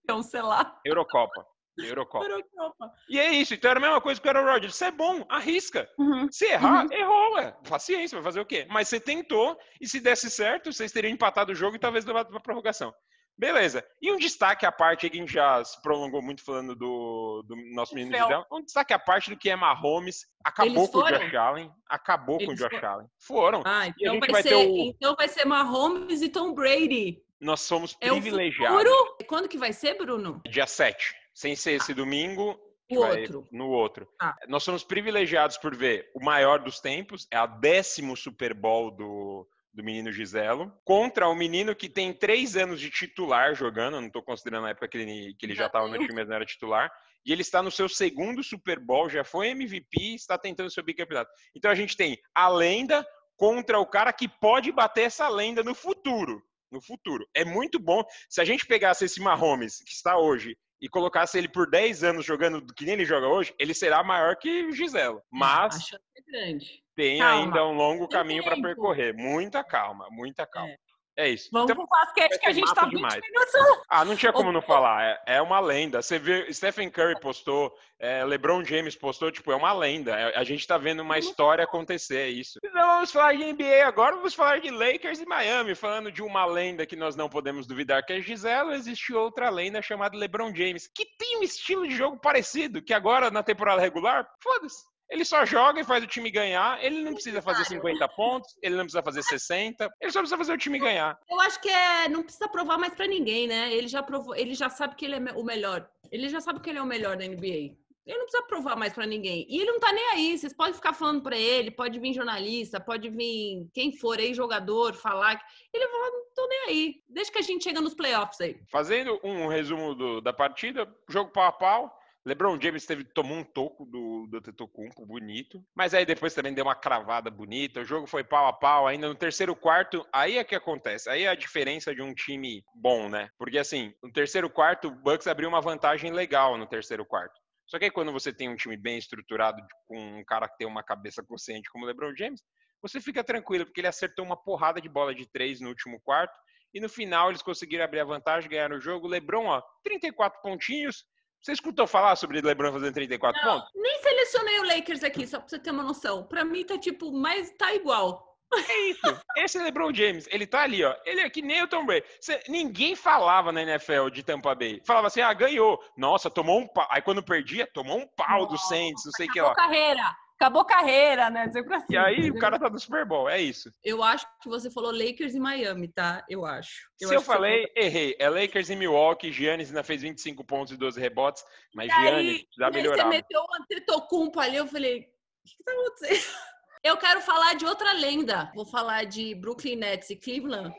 Então, 0.02 0.22
sei 0.22 0.42
lá. 0.42 0.80
Eurocopa. 0.84 1.46
Eurocopa. 1.78 2.24
Eurocopa. 2.26 2.90
E 3.08 3.18
é 3.18 3.30
isso, 3.32 3.54
então 3.54 3.70
era 3.70 3.78
a 3.80 3.82
mesma 3.82 4.00
coisa 4.00 4.20
que 4.20 4.26
o 4.26 4.30
Aaron 4.30 4.44
Rodgers. 4.50 4.74
Você 4.74 4.86
é 4.86 4.90
bom, 4.90 5.24
arrisca. 5.28 5.88
Uhum. 5.98 6.28
Se 6.30 6.44
errar, 6.46 6.86
errou, 6.90 7.34
ué. 7.34 7.56
Paciência, 7.68 8.16
vai 8.16 8.24
fazer 8.24 8.40
o 8.40 8.46
quê? 8.46 8.66
Mas 8.70 8.88
você 8.88 9.00
tentou, 9.00 9.56
e 9.80 9.86
se 9.88 10.00
desse 10.00 10.30
certo, 10.30 10.72
vocês 10.72 10.92
teriam 10.92 11.12
empatado 11.12 11.52
o 11.52 11.54
jogo 11.54 11.76
e 11.76 11.80
talvez 11.80 12.04
levado 12.04 12.28
pra 12.30 12.40
prorrogação. 12.40 12.92
Beleza. 13.38 13.82
E 14.00 14.12
um 14.12 14.18
destaque 14.18 14.66
à 14.66 14.70
parte 14.70 15.08
que 15.08 15.16
a 15.16 15.20
gente 15.20 15.32
já 15.32 15.64
se 15.64 15.80
prolongou 15.80 16.20
muito 16.22 16.44
falando 16.44 16.76
do, 16.76 17.42
do 17.48 17.56
nosso 17.74 17.94
menino 17.94 18.14
Fel. 18.14 18.26
Gisele. 18.28 18.44
Um 18.52 18.62
destaque 18.62 18.92
à 18.92 18.98
parte 18.98 19.30
do 19.30 19.38
que 19.38 19.48
é 19.48 19.56
Mahomes. 19.56 20.26
Acabou 20.44 20.74
Eles 20.76 20.90
com 20.90 20.98
o? 20.98 21.08
Josh 21.08 21.34
Allen. 21.34 21.70
Acabou 21.88 22.36
com 22.38 22.44
o 22.44 22.48
Eles 22.50 22.58
Josh 22.60 22.70
foram? 22.70 22.90
Allen. 22.92 23.06
Foram. 23.18 23.62
Ah, 23.64 23.86
então 23.88 24.20
vai, 24.20 24.28
vai 24.28 24.42
ser, 24.42 24.54
o- 24.54 24.76
então 24.90 25.16
vai 25.16 25.28
ser 25.28 25.46
Mahomes 25.46 26.20
e 26.20 26.28
Tom 26.28 26.52
Brady. 26.52 27.22
Nós 27.40 27.62
somos 27.62 27.96
É 28.00 28.12
o 28.12 28.20
privilegiados. 28.20 28.78
futuro. 28.78 29.16
Quando 29.26 29.48
que 29.48 29.58
vai 29.58 29.72
ser, 29.72 29.94
Bruno? 29.94 30.40
Dia 30.48 30.66
7. 30.66 31.14
Sem 31.34 31.56
ser 31.56 31.72
esse 31.72 31.94
domingo. 31.94 32.50
O 32.50 32.94
que 32.94 32.98
vai- 32.98 33.20
outro. 33.22 33.48
No 33.50 33.68
outro. 33.68 34.08
Ah. 34.20 34.36
Nós 34.48 34.62
somos 34.62 34.84
privilegiados 34.84 35.56
por 35.56 35.74
ver 35.74 36.10
o 36.14 36.22
maior 36.24 36.58
dos 36.58 36.80
tempos. 36.80 37.26
É 37.30 37.36
a 37.36 37.46
décimo 37.46 38.16
Super 38.16 38.52
Bowl 38.52 38.90
do, 38.90 39.48
do 39.72 39.82
menino 39.82 40.12
Giselo. 40.12 40.72
Contra 40.84 41.28
o 41.28 41.34
menino 41.34 41.74
que 41.74 41.88
tem 41.88 42.12
três 42.12 42.56
anos 42.56 42.80
de 42.80 42.90
titular 42.90 43.54
jogando. 43.54 44.00
Não 44.00 44.08
estou 44.08 44.22
considerando 44.22 44.66
a 44.66 44.70
época 44.70 44.88
que 44.88 44.98
ele, 44.98 45.34
que 45.38 45.46
ele 45.46 45.54
já 45.54 45.66
estava 45.66 45.88
no 45.88 45.98
time, 45.98 46.14
mas 46.14 46.28
não 46.28 46.36
era 46.36 46.44
titular. 46.44 46.92
E 47.24 47.32
ele 47.32 47.42
está 47.42 47.62
no 47.62 47.70
seu 47.70 47.88
segundo 47.88 48.42
Super 48.42 48.80
Bowl, 48.80 49.08
já 49.08 49.22
foi 49.22 49.48
MVP, 49.50 50.14
está 50.14 50.36
tentando 50.36 50.70
seu 50.70 50.82
bicampeonato. 50.82 51.30
Então 51.56 51.70
a 51.70 51.74
gente 51.74 51.96
tem 51.96 52.18
a 52.34 52.48
lenda 52.48 53.06
contra 53.36 53.78
o 53.78 53.86
cara 53.86 54.12
que 54.12 54.28
pode 54.28 54.70
bater 54.72 55.02
essa 55.02 55.28
lenda 55.28 55.62
no 55.62 55.74
futuro. 55.74 56.42
No 56.70 56.80
futuro. 56.80 57.26
É 57.34 57.44
muito 57.44 57.78
bom. 57.78 58.02
Se 58.28 58.40
a 58.40 58.44
gente 58.44 58.66
pegasse 58.66 59.04
esse 59.04 59.20
Mahomes, 59.20 59.78
que 59.84 59.92
está 59.92 60.18
hoje, 60.18 60.56
e 60.82 60.88
colocasse 60.88 61.38
ele 61.38 61.48
por 61.48 61.70
10 61.70 62.02
anos 62.02 62.26
jogando 62.26 62.60
que 62.74 62.84
nem 62.84 62.94
ele 62.94 63.04
joga 63.04 63.28
hoje, 63.28 63.54
ele 63.56 63.72
será 63.72 64.02
maior 64.02 64.34
que 64.34 64.64
o 64.64 64.72
Giselo. 64.72 65.22
Mas 65.30 65.92
é 65.92 66.58
tem 66.96 67.18
calma. 67.20 67.40
ainda 67.40 67.66
um 67.68 67.72
longo 67.72 68.08
Tem 68.08 68.18
caminho 68.18 68.42
para 68.42 68.60
percorrer. 68.60 69.14
Muita 69.14 69.62
calma, 69.62 70.08
muita 70.10 70.44
calma. 70.44 70.72
É, 70.72 70.76
isso. 71.18 71.50
Vamos 71.52 71.70
Então, 71.70 71.84
pro 71.86 71.98
basquete 71.98 72.38
que 72.38 72.46
a 72.48 72.52
gente 72.52 72.74
tá 72.74 72.82
20 72.84 72.94
demais. 72.96 73.20
minutos. 73.20 73.84
ah, 73.88 74.04
não 74.04 74.16
tinha 74.16 74.32
como 74.32 74.50
não 74.50 74.62
falar. 74.62 75.02
É, 75.26 75.36
é 75.36 75.42
uma 75.42 75.60
lenda. 75.60 76.00
Você 76.00 76.18
vê, 76.18 76.52
Stephen 76.52 76.88
Curry 76.90 77.20
postou, 77.20 77.72
é, 77.98 78.24
LeBron 78.24 78.64
James 78.64 78.96
postou, 78.96 79.30
tipo, 79.30 79.52
é 79.52 79.56
uma 79.56 79.72
lenda. 79.72 80.18
É- 80.18 80.38
a 80.38 80.42
gente 80.44 80.66
tá 80.66 80.78
vendo 80.78 81.00
uma 81.00 81.18
história 81.18 81.64
acontecer, 81.64 82.16
é 82.18 82.28
isso. 82.28 82.58
Não 82.64 82.72
vamos 82.72 83.12
falar 83.12 83.34
de 83.34 83.44
NBA 83.44 83.86
agora, 83.86 84.16
vamos 84.16 84.34
falar 84.34 84.60
de 84.60 84.70
Lakers 84.70 85.20
e 85.20 85.26
Miami. 85.26 85.74
Falando 85.74 86.10
de 86.10 86.22
uma 86.22 86.44
lenda 86.46 86.86
que 86.86 86.96
nós 86.96 87.14
não 87.14 87.28
podemos 87.28 87.66
duvidar 87.66 88.04
que 88.04 88.12
é 88.14 88.20
Gisela, 88.20 88.74
existe 88.74 89.12
outra 89.14 89.50
lenda 89.50 89.82
chamada 89.82 90.16
LeBron 90.16 90.54
James, 90.54 90.88
que 90.88 91.04
tem 91.18 91.38
um 91.38 91.42
estilo 91.42 91.86
de 91.86 91.94
jogo 91.94 92.18
parecido, 92.18 92.80
que 92.82 92.94
agora 92.94 93.30
na 93.30 93.42
temporada 93.42 93.80
regular, 93.80 94.26
foda-se. 94.42 94.90
Ele 95.12 95.24
só 95.26 95.44
joga 95.44 95.78
e 95.80 95.84
faz 95.84 96.02
o 96.02 96.06
time 96.06 96.30
ganhar. 96.30 96.82
Ele 96.82 97.02
não 97.04 97.12
precisa 97.12 97.42
fazer 97.42 97.64
50 97.66 98.08
pontos, 98.08 98.56
ele 98.62 98.74
não 98.74 98.84
precisa 98.84 99.02
fazer 99.02 99.22
60, 99.22 99.92
ele 100.00 100.10
só 100.10 100.20
precisa 100.20 100.38
fazer 100.38 100.52
o 100.54 100.58
time 100.58 100.78
ganhar. 100.78 101.18
Eu 101.30 101.38
acho 101.40 101.60
que 101.60 101.68
é, 101.68 102.08
não 102.08 102.22
precisa 102.22 102.48
provar 102.48 102.78
mais 102.78 102.94
pra 102.94 103.06
ninguém, 103.06 103.46
né? 103.46 103.70
Ele 103.74 103.88
já 103.88 104.02
provou, 104.02 104.34
ele 104.34 104.54
já 104.54 104.70
sabe 104.70 104.94
que 104.96 105.04
ele 105.04 105.16
é 105.16 105.32
o 105.36 105.44
melhor. 105.44 105.86
Ele 106.10 106.28
já 106.30 106.40
sabe 106.40 106.60
que 106.60 106.70
ele 106.70 106.78
é 106.78 106.82
o 106.82 106.86
melhor 106.86 107.16
da 107.16 107.26
NBA. 107.26 107.76
Ele 108.04 108.18
não 108.18 108.24
precisa 108.24 108.42
provar 108.48 108.74
mais 108.74 108.92
pra 108.92 109.06
ninguém. 109.06 109.46
E 109.48 109.60
ele 109.60 109.70
não 109.70 109.78
tá 109.78 109.92
nem 109.92 110.04
aí. 110.12 110.36
Vocês 110.36 110.52
podem 110.52 110.74
ficar 110.74 110.92
falando 110.92 111.22
pra 111.22 111.36
ele, 111.36 111.70
pode 111.70 112.00
vir 112.00 112.12
jornalista, 112.12 112.80
pode 112.80 113.08
vir 113.08 113.68
quem 113.72 113.96
for 113.96 114.18
aí, 114.18 114.34
jogador, 114.34 114.92
falar. 114.94 115.36
que- 115.36 115.44
Ele 115.72 115.86
vai 115.86 115.92
falar, 115.92 116.10
não 116.10 116.24
tô 116.34 116.48
nem 116.48 116.60
aí. 116.68 116.94
Deixa 117.08 117.30
que 117.30 117.38
a 117.38 117.42
gente 117.42 117.62
chega 117.62 117.80
nos 117.80 117.94
playoffs 117.94 118.40
aí. 118.40 118.56
Fazendo 118.70 119.20
um 119.22 119.46
resumo 119.46 119.94
do- 119.94 120.20
da 120.20 120.32
partida, 120.32 120.88
jogo 121.08 121.30
pau 121.30 121.44
a 121.44 121.52
pau. 121.52 121.98
LeBron 122.24 122.60
James 122.60 122.86
teve, 122.86 123.02
tomou 123.02 123.38
um 123.38 123.44
toco 123.44 123.84
do, 123.84 124.28
do 124.28 124.40
Tetocumpo, 124.40 125.04
bonito. 125.04 125.60
Mas 125.74 125.92
aí 125.92 126.06
depois 126.06 126.34
também 126.34 126.54
deu 126.54 126.64
uma 126.64 126.74
cravada 126.74 127.30
bonita. 127.30 127.80
O 127.80 127.84
jogo 127.84 128.06
foi 128.06 128.22
pau 128.22 128.46
a 128.46 128.52
pau. 128.52 128.86
Ainda 128.86 129.08
no 129.08 129.14
terceiro 129.14 129.56
quarto, 129.56 130.06
aí 130.12 130.38
é 130.38 130.44
que 130.44 130.54
acontece. 130.54 131.10
Aí 131.10 131.24
é 131.24 131.28
a 131.28 131.34
diferença 131.34 131.92
de 131.92 132.00
um 132.00 132.14
time 132.14 132.64
bom, 132.74 133.08
né? 133.08 133.28
Porque 133.36 133.58
assim, 133.58 133.92
no 134.02 134.12
terceiro 134.12 134.48
quarto, 134.48 134.88
o 134.88 134.90
Bucks 134.94 135.26
abriu 135.26 135.48
uma 135.48 135.60
vantagem 135.60 136.12
legal 136.12 136.56
no 136.56 136.66
terceiro 136.66 137.04
quarto. 137.04 137.40
Só 137.66 137.78
que 137.78 137.86
aí 137.86 137.90
quando 137.90 138.12
você 138.12 138.32
tem 138.32 138.48
um 138.48 138.56
time 138.56 138.76
bem 138.76 138.98
estruturado, 138.98 139.60
com 139.88 139.98
um 139.98 140.24
cara 140.24 140.48
que 140.48 140.58
tem 140.58 140.66
uma 140.66 140.82
cabeça 140.82 141.24
consciente 141.24 141.70
como 141.70 141.84
o 141.84 141.88
LeBron 141.88 142.14
James, 142.16 142.40
você 142.80 143.00
fica 143.00 143.24
tranquilo, 143.24 143.64
porque 143.64 143.80
ele 143.80 143.88
acertou 143.88 144.24
uma 144.24 144.36
porrada 144.36 144.80
de 144.80 144.88
bola 144.88 145.14
de 145.14 145.26
três 145.26 145.60
no 145.60 145.68
último 145.68 146.00
quarto. 146.00 146.36
E 146.74 146.80
no 146.80 146.88
final 146.88 147.30
eles 147.30 147.42
conseguiram 147.42 147.84
abrir 147.84 148.00
a 148.00 148.04
vantagem, 148.04 148.50
ganhar 148.50 148.72
o 148.72 148.80
jogo. 148.80 149.06
LeBron, 149.06 149.46
ó, 149.46 149.62
34 149.84 150.40
pontinhos. 150.40 151.04
Você 151.42 151.52
escutou 151.52 151.86
falar 151.88 152.14
sobre 152.16 152.40
LeBron 152.40 152.72
fazendo 152.72 152.94
34 152.94 153.44
Não, 153.44 153.54
pontos? 153.58 153.70
nem 153.74 153.98
selecionei 154.00 154.60
o 154.60 154.64
Lakers 154.76 155.02
aqui, 155.02 155.26
só 155.26 155.40
pra 155.40 155.48
você 155.48 155.58
ter 155.58 155.70
uma 155.72 155.82
noção. 155.82 156.22
Pra 156.24 156.44
mim 156.44 156.64
tá 156.64 156.78
tipo, 156.78 157.10
mas 157.12 157.50
tá 157.58 157.74
igual. 157.74 158.30
É 158.54 158.90
isso. 158.90 159.20
Esse 159.38 159.56
é 159.58 159.62
LeBron 159.62 159.94
James. 159.94 160.28
Ele 160.30 160.46
tá 160.46 160.60
ali, 160.60 160.84
ó. 160.84 160.94
Ele 161.06 161.22
é 161.22 161.30
que 161.30 161.40
nem 161.40 161.62
o 161.62 161.66
Tom 161.66 161.86
Brady. 161.86 162.04
Você- 162.20 162.42
ninguém 162.48 162.94
falava 162.94 163.50
na 163.50 163.62
NFL 163.62 164.10
de 164.10 164.22
Tampa 164.22 164.54
Bay. 164.54 164.80
Falava 164.86 165.06
assim, 165.06 165.22
ah, 165.22 165.32
ganhou. 165.32 165.82
Nossa, 165.96 166.28
tomou 166.30 166.60
um 166.60 166.68
pau. 166.68 166.86
Aí 166.90 167.00
quando 167.00 167.22
perdia, 167.22 167.66
tomou 167.72 167.96
um 167.98 168.06
pau 168.14 168.44
do 168.46 168.58
Saints, 168.58 169.04
não 169.06 169.12
sei 169.12 169.26
o 169.26 169.32
que 169.32 169.40
lá. 169.40 169.54
carreira. 169.54 170.14
Acabou 170.34 170.64
carreira, 170.64 171.30
né? 171.30 171.46
Dizer 171.46 171.64
pra 171.64 171.84
E 171.88 171.96
aí 171.96 172.30
o 172.30 172.38
cara 172.38 172.58
tá 172.58 172.68
no 172.68 172.78
Super 172.78 173.04
Bowl. 173.04 173.28
É 173.28 173.40
isso. 173.40 173.70
Eu 173.84 174.02
acho 174.02 174.26
que 174.42 174.48
você 174.48 174.70
falou 174.70 174.90
Lakers 174.90 175.34
e 175.34 175.40
Miami, 175.40 175.88
tá? 175.88 176.24
Eu 176.28 176.44
acho. 176.44 176.88
Se 176.98 177.04
acho 177.04 177.14
eu 177.14 177.22
falei, 177.22 177.70
errei. 177.76 178.16
É 178.18 178.28
Lakers 178.28 178.70
e 178.70 178.76
Milwaukee. 178.76 179.32
Giannis 179.32 179.68
ainda 179.68 179.84
fez 179.84 180.02
25 180.02 180.44
pontos 180.44 180.72
e 180.72 180.76
12 180.76 181.00
rebotes. 181.00 181.44
Mas 181.74 181.88
E 181.88 181.94
Giannis 181.94 182.44
aí 182.60 182.72
melhorar. 182.72 183.04
Você 183.04 183.08
meteu 183.08 183.42
Antetokounmpo 183.60 184.40
ali, 184.40 184.56
eu 184.56 184.66
falei, 184.66 184.98
o 184.98 185.48
que, 185.48 185.56
que 185.56 185.64
tá 185.64 185.72
acontecendo? 185.72 186.12
Eu 186.84 186.96
quero 186.96 187.20
falar 187.20 187.54
de 187.54 187.64
outra 187.64 187.92
lenda. 187.92 188.50
Vou 188.56 188.66
falar 188.66 189.04
de 189.04 189.36
Brooklyn 189.36 189.76
Nets 189.76 190.10
e 190.10 190.16
Cleveland, 190.16 190.74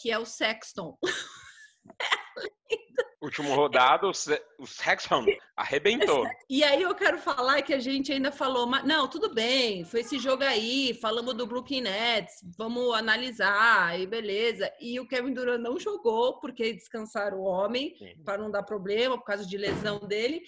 que 0.00 0.10
é 0.10 0.18
o 0.18 0.24
Sexton. 0.24 0.96
Último 3.22 3.54
rodado, 3.54 4.08
o 4.08 4.12
Se- 4.14 4.42
o 4.58 4.66
Sexton 4.66 5.24
arrebentou. 5.56 6.26
E 6.50 6.64
aí 6.64 6.82
eu 6.82 6.92
quero 6.92 7.18
falar 7.18 7.62
que 7.62 7.72
a 7.72 7.78
gente 7.78 8.12
ainda 8.12 8.32
falou, 8.32 8.66
mas 8.66 8.84
não, 8.84 9.06
tudo 9.08 9.32
bem, 9.32 9.84
foi 9.84 10.00
esse 10.00 10.18
jogo 10.18 10.42
aí, 10.42 10.92
falamos 11.00 11.32
do 11.34 11.46
Brooklyn 11.46 11.82
Nets, 11.82 12.42
vamos 12.58 12.92
analisar, 12.94 13.98
e 14.00 14.08
beleza. 14.08 14.72
E 14.80 14.98
o 14.98 15.06
Kevin 15.06 15.32
Durant 15.32 15.60
não 15.60 15.78
jogou 15.78 16.40
porque 16.40 16.72
descansaram 16.72 17.38
o 17.38 17.44
homem 17.44 17.94
para 18.24 18.38
não 18.38 18.50
dar 18.50 18.64
problema 18.64 19.16
por 19.16 19.24
causa 19.24 19.46
de 19.46 19.56
lesão 19.56 20.00
dele. 20.00 20.42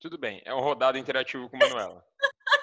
Tudo 0.00 0.16
bem. 0.16 0.40
É 0.44 0.54
um 0.54 0.60
rodado 0.60 0.96
interativo 0.96 1.50
com 1.50 1.56
Manuela. 1.56 2.04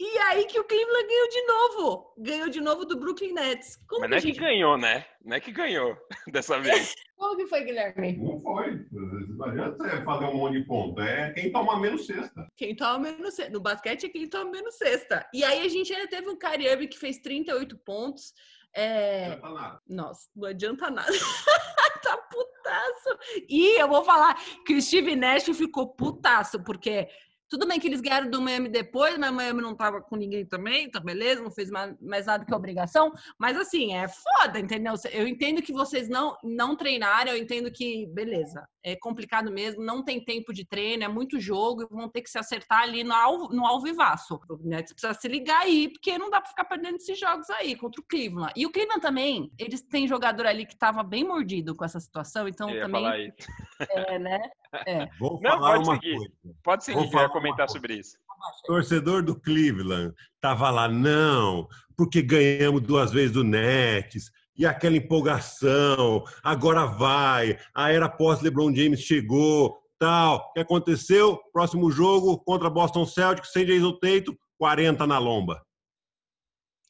E 0.00 0.18
aí 0.18 0.44
que 0.46 0.60
o 0.60 0.64
Cleveland 0.64 1.08
ganhou 1.08 1.28
de 1.28 1.46
novo. 1.46 2.14
Ganhou 2.18 2.48
de 2.48 2.60
novo 2.60 2.84
do 2.84 2.96
Brooklyn 2.96 3.32
Nets. 3.32 3.76
Como 3.88 4.02
Mas 4.02 4.10
não 4.10 4.16
é 4.16 4.20
gente... 4.20 4.34
que 4.34 4.40
ganhou, 4.40 4.78
né? 4.78 5.04
Não 5.24 5.36
é 5.36 5.40
que 5.40 5.50
ganhou 5.50 5.96
dessa 6.30 6.60
vez. 6.60 6.94
Como 7.16 7.36
que 7.36 7.46
foi, 7.48 7.64
Guilherme? 7.64 8.16
Não 8.16 8.40
foi. 8.40 8.86
Não 8.92 9.46
adianta 9.46 9.76
você 9.76 10.04
fazer 10.04 10.24
um 10.26 10.34
monte 10.34 10.60
de 10.60 10.66
ponto. 10.66 11.00
É 11.00 11.32
quem 11.32 11.50
toma 11.50 11.80
menos 11.80 12.06
cesta. 12.06 12.48
Quem 12.56 12.76
toma 12.76 12.98
menos 13.00 13.34
cesta. 13.34 13.52
No 13.52 13.60
basquete 13.60 14.06
é 14.06 14.08
quem 14.08 14.28
toma 14.28 14.52
menos 14.52 14.76
cesta. 14.76 15.28
E 15.34 15.42
aí 15.42 15.66
a 15.66 15.68
gente 15.68 15.92
ainda 15.92 16.08
teve 16.08 16.28
um 16.28 16.38
Kyrie 16.38 16.68
Irving 16.68 16.86
que 16.86 16.98
fez 16.98 17.18
38 17.18 17.76
pontos. 17.78 18.32
É... 18.72 19.26
Não 19.26 19.32
adianta 19.32 19.48
nada. 19.48 19.82
Nossa, 19.88 20.28
não 20.36 20.48
adianta 20.48 20.90
nada. 20.90 21.12
tá 22.02 22.16
putaço. 22.16 23.18
E 23.48 23.80
eu 23.80 23.88
vou 23.88 24.04
falar 24.04 24.36
que 24.64 24.74
o 24.74 24.80
Steve 24.80 25.16
Nash 25.16 25.46
ficou 25.56 25.88
putaço, 25.88 26.62
porque 26.62 27.08
tudo 27.48 27.66
bem 27.66 27.80
que 27.80 27.86
eles 27.86 28.00
ganharam 28.00 28.30
do 28.30 28.40
Miami 28.40 28.68
depois, 28.68 29.16
mas 29.18 29.30
o 29.30 29.34
Miami 29.34 29.62
não 29.62 29.74
tava 29.74 30.00
com 30.00 30.16
ninguém 30.16 30.44
também, 30.44 30.90
tá 30.90 31.00
beleza, 31.00 31.42
não 31.42 31.50
fez 31.50 31.70
mais, 31.70 31.94
mais 32.00 32.26
nada 32.26 32.44
que 32.44 32.54
obrigação. 32.54 33.12
Mas 33.38 33.56
assim, 33.56 33.94
é 33.94 34.06
foda, 34.08 34.58
entendeu? 34.58 34.94
Eu 35.12 35.26
entendo 35.26 35.62
que 35.62 35.72
vocês 35.72 36.08
não, 36.08 36.36
não 36.42 36.76
treinaram, 36.76 37.32
eu 37.32 37.38
entendo 37.38 37.70
que, 37.70 38.06
beleza, 38.08 38.68
é 38.92 38.96
complicado 38.96 39.50
mesmo, 39.50 39.84
não 39.84 40.02
tem 40.02 40.24
tempo 40.24 40.52
de 40.52 40.64
treino, 40.64 41.04
é 41.04 41.08
muito 41.08 41.40
jogo, 41.40 41.82
e 41.82 41.86
vão 41.86 42.08
ter 42.08 42.22
que 42.22 42.30
se 42.30 42.38
acertar 42.38 42.82
ali 42.82 43.04
no, 43.04 43.12
alvo, 43.12 43.54
no 43.54 43.66
alvivaço. 43.66 44.40
O 44.48 44.56
Nets 44.66 44.92
precisa 44.92 45.14
se 45.14 45.28
ligar 45.28 45.60
aí, 45.60 45.88
porque 45.88 46.18
não 46.18 46.30
dá 46.30 46.40
pra 46.40 46.50
ficar 46.50 46.64
perdendo 46.64 46.96
esses 46.96 47.18
jogos 47.18 47.48
aí 47.50 47.76
contra 47.76 48.00
o 48.00 48.04
Cleveland. 48.04 48.52
E 48.56 48.66
o 48.66 48.70
Cleveland 48.72 49.00
também, 49.00 49.52
eles 49.58 49.82
têm 49.82 50.08
jogador 50.08 50.46
ali 50.46 50.66
que 50.66 50.76
tava 50.76 51.02
bem 51.02 51.24
mordido 51.24 51.74
com 51.74 51.84
essa 51.84 52.00
situação, 52.00 52.48
então 52.48 52.68
também. 52.68 53.32
É, 53.90 54.18
né? 54.18 54.40
É. 54.86 55.06
Vou 55.20 55.40
não, 55.40 55.52
falar 55.52 55.76
pode 55.76 55.88
uma 55.88 55.94
seguir. 55.94 56.16
coisa. 56.16 56.32
Pode 56.64 56.84
seguir, 56.84 56.98
Vou 56.98 57.10
falar 57.12 57.28
comentar 57.28 57.70
sobre 57.70 57.94
isso. 57.94 58.18
Torcedor 58.66 59.22
do 59.22 59.38
Cleveland 59.38 60.12
tava 60.40 60.68
lá, 60.70 60.88
não, 60.88 61.68
porque 61.96 62.20
ganhamos 62.20 62.82
duas 62.82 63.12
vezes 63.12 63.32
do 63.32 63.44
Nets, 63.44 64.32
e 64.58 64.66
aquela 64.66 64.96
empolgação, 64.96 66.24
agora 66.42 66.84
vai, 66.84 67.58
a 67.72 67.92
era 67.92 68.08
pós-LeBron 68.08 68.74
James 68.74 69.00
chegou, 69.00 69.80
tal. 69.98 70.36
O 70.38 70.52
que 70.52 70.60
aconteceu? 70.60 71.40
Próximo 71.52 71.90
jogo 71.90 72.38
contra 72.44 72.68
Boston 72.68 73.06
Celtics, 73.06 73.52
sem 73.52 73.64
Jason 73.64 73.92
Tatum, 73.98 74.36
40 74.58 75.06
na 75.06 75.18
lomba. 75.18 75.64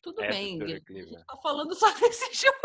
Tudo 0.02 0.22
é, 0.22 0.28
bem, 0.28 0.62
a 0.62 0.66
gente 0.66 1.24
tá 1.26 1.36
falando 1.42 1.74
só 1.74 1.92
desse 2.00 2.46
jogo. 2.46 2.58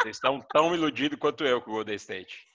Vocês 0.00 0.16
estão 0.16 0.40
tão 0.52 0.74
iludidos 0.74 1.18
quanto 1.18 1.44
eu 1.44 1.60
com 1.60 1.70
o 1.70 1.74
Golden 1.74 1.96
State. 1.96 2.46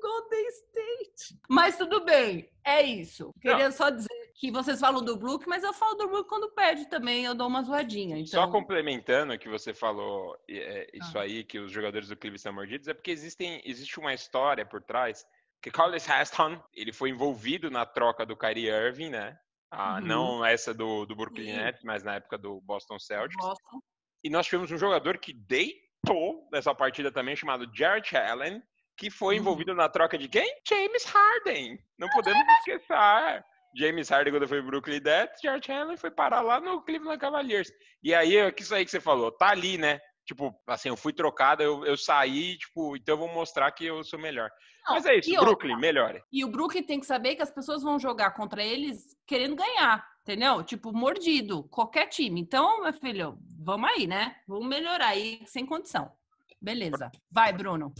Golden 0.00 0.48
State. 0.48 1.40
Mas 1.48 1.76
tudo 1.76 2.04
bem, 2.04 2.48
é 2.64 2.82
isso. 2.82 3.32
Queria 3.40 3.64
Não. 3.64 3.72
só 3.72 3.90
dizer 3.90 4.08
que 4.38 4.52
vocês 4.52 4.78
falam 4.78 5.04
do 5.04 5.16
Brook, 5.16 5.48
mas 5.48 5.64
eu 5.64 5.72
falo 5.74 5.96
do 5.96 6.08
Brook 6.08 6.28
quando 6.28 6.52
perde 6.52 6.88
também, 6.88 7.24
eu 7.24 7.34
dou 7.34 7.48
uma 7.48 7.62
zoadinha. 7.62 8.16
Então... 8.16 8.44
Só 8.44 8.48
complementando 8.48 9.34
o 9.34 9.38
que 9.38 9.48
você 9.48 9.74
falou, 9.74 10.36
é, 10.48 10.88
isso 10.94 11.18
ah. 11.18 11.22
aí, 11.22 11.42
que 11.42 11.58
os 11.58 11.72
jogadores 11.72 12.08
do 12.08 12.16
Cleveland 12.16 12.40
são 12.40 12.52
mordidos, 12.52 12.86
é 12.86 12.94
porque 12.94 13.10
existem, 13.10 13.60
existe 13.64 13.98
uma 13.98 14.14
história 14.14 14.64
por 14.64 14.80
trás 14.80 15.26
que 15.60 15.72
Carlos 15.72 16.08
Heston, 16.08 16.62
ele 16.72 16.92
foi 16.92 17.10
envolvido 17.10 17.68
na 17.68 17.84
troca 17.84 18.24
do 18.24 18.36
Kyrie 18.36 18.68
Irving, 18.68 19.10
né? 19.10 19.36
Ah, 19.72 19.96
uhum. 19.96 20.06
Não 20.06 20.44
essa 20.44 20.72
do, 20.72 21.04
do 21.04 21.16
Brooklyn 21.16 21.50
uhum. 21.50 21.56
Nets, 21.56 21.82
mas 21.82 22.04
na 22.04 22.14
época 22.14 22.38
do 22.38 22.60
Boston 22.60 22.98
Celtics. 22.98 23.44
Boston. 23.44 23.80
E 24.22 24.30
nós 24.30 24.46
tivemos 24.46 24.70
um 24.70 24.78
jogador 24.78 25.18
que 25.18 25.32
deitou 25.32 26.48
nessa 26.52 26.72
partida 26.72 27.10
também, 27.10 27.34
chamado 27.34 27.68
Jared 27.74 28.16
Allen, 28.16 28.62
que 28.96 29.10
foi 29.10 29.34
uhum. 29.34 29.40
envolvido 29.40 29.74
na 29.74 29.88
troca 29.88 30.16
de 30.16 30.28
quem? 30.28 30.48
James 30.66 31.04
Harden. 31.04 31.78
Não 31.98 32.08
podemos 32.10 32.40
esquecer. 32.58 33.44
James 33.74 34.08
Harden 34.08 34.32
quando 34.32 34.48
foi 34.48 34.62
Brooklyn 34.62 35.00
Nets, 35.00 35.40
George 35.42 35.70
Allen 35.70 35.96
foi 35.96 36.10
parar 36.10 36.40
lá 36.40 36.60
no 36.60 36.82
Cleveland 36.82 37.18
Cavaliers. 37.18 37.70
E 38.02 38.14
aí, 38.14 38.36
é 38.36 38.54
isso 38.58 38.74
aí 38.74 38.84
que 38.84 38.90
você 38.90 39.00
falou, 39.00 39.30
tá 39.32 39.50
ali, 39.50 39.78
né? 39.78 40.00
Tipo, 40.26 40.54
assim, 40.66 40.90
eu 40.90 40.96
fui 40.96 41.12
trocado, 41.12 41.62
eu, 41.62 41.86
eu 41.86 41.96
saí, 41.96 42.58
tipo, 42.58 42.96
então 42.96 43.14
eu 43.14 43.18
vou 43.18 43.32
mostrar 43.32 43.72
que 43.72 43.86
eu 43.86 44.04
sou 44.04 44.18
melhor. 44.18 44.50
Não, 44.86 44.94
Mas 44.94 45.06
é 45.06 45.16
isso, 45.16 45.30
Brooklyn, 45.30 45.72
outra, 45.72 45.76
melhore. 45.76 46.22
E 46.30 46.44
o 46.44 46.50
Brooklyn 46.50 46.82
tem 46.82 47.00
que 47.00 47.06
saber 47.06 47.34
que 47.34 47.42
as 47.42 47.50
pessoas 47.50 47.82
vão 47.82 47.98
jogar 47.98 48.32
contra 48.32 48.62
eles 48.62 49.16
querendo 49.26 49.56
ganhar, 49.56 50.06
entendeu? 50.22 50.62
Tipo, 50.62 50.92
mordido, 50.92 51.64
qualquer 51.64 52.08
time. 52.08 52.40
Então, 52.40 52.82
meu 52.82 52.92
filho, 52.92 53.38
vamos 53.58 53.88
aí, 53.90 54.06
né? 54.06 54.36
Vamos 54.46 54.68
melhorar 54.68 55.08
aí, 55.08 55.40
sem 55.46 55.64
condição. 55.64 56.12
Beleza. 56.60 57.10
Vai, 57.30 57.52
Bruno 57.52 57.94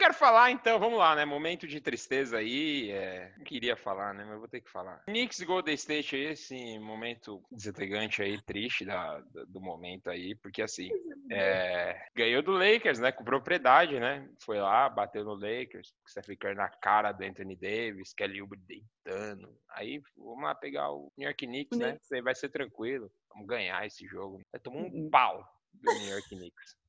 quero 0.00 0.14
falar, 0.14 0.50
então, 0.50 0.78
vamos 0.78 0.98
lá, 0.98 1.14
né? 1.14 1.26
Momento 1.26 1.66
de 1.66 1.78
tristeza 1.80 2.38
aí. 2.38 2.90
É... 2.90 3.34
Não 3.36 3.44
queria 3.44 3.76
falar, 3.76 4.14
né? 4.14 4.24
Mas 4.24 4.38
vou 4.38 4.48
ter 4.48 4.62
que 4.62 4.70
falar. 4.70 5.02
Knicks 5.04 5.40
Golden 5.42 5.74
State 5.74 6.16
aí, 6.16 6.24
esse 6.32 6.78
momento 6.78 7.42
desintegrante 7.52 8.22
aí, 8.22 8.40
triste 8.42 8.84
da, 8.86 9.20
do 9.46 9.60
momento 9.60 10.08
aí, 10.08 10.34
porque 10.34 10.62
assim, 10.62 10.88
é... 11.30 12.08
ganhou 12.16 12.42
do 12.42 12.52
Lakers, 12.52 12.98
né? 12.98 13.12
Com 13.12 13.22
propriedade, 13.22 14.00
né? 14.00 14.26
Foi 14.42 14.58
lá, 14.58 14.88
bateu 14.88 15.22
no 15.22 15.34
Lakers, 15.34 15.92
Stephen 16.08 16.36
Curry 16.36 16.54
na 16.54 16.68
cara 16.68 17.12
do 17.12 17.22
Anthony 17.22 17.56
Davis, 17.56 18.14
Kelly 18.14 18.40
Oubre 18.40 18.58
deitando. 18.60 19.54
Aí, 19.72 20.00
vamos 20.16 20.44
lá 20.44 20.54
pegar 20.54 20.90
o 20.90 21.12
New 21.18 21.26
York 21.26 21.46
Knicks, 21.46 21.78
né? 21.78 21.98
Aí 22.10 22.22
vai 22.22 22.34
ser 22.34 22.48
tranquilo. 22.48 23.10
Vamos 23.28 23.46
ganhar 23.46 23.86
esse 23.86 24.06
jogo. 24.06 24.40
Tomar 24.62 24.78
um 24.78 24.84
uhum. 24.84 25.10
pau 25.10 25.46
do 25.74 25.92
New 25.92 26.08
York 26.08 26.28
Knicks. 26.30 26.80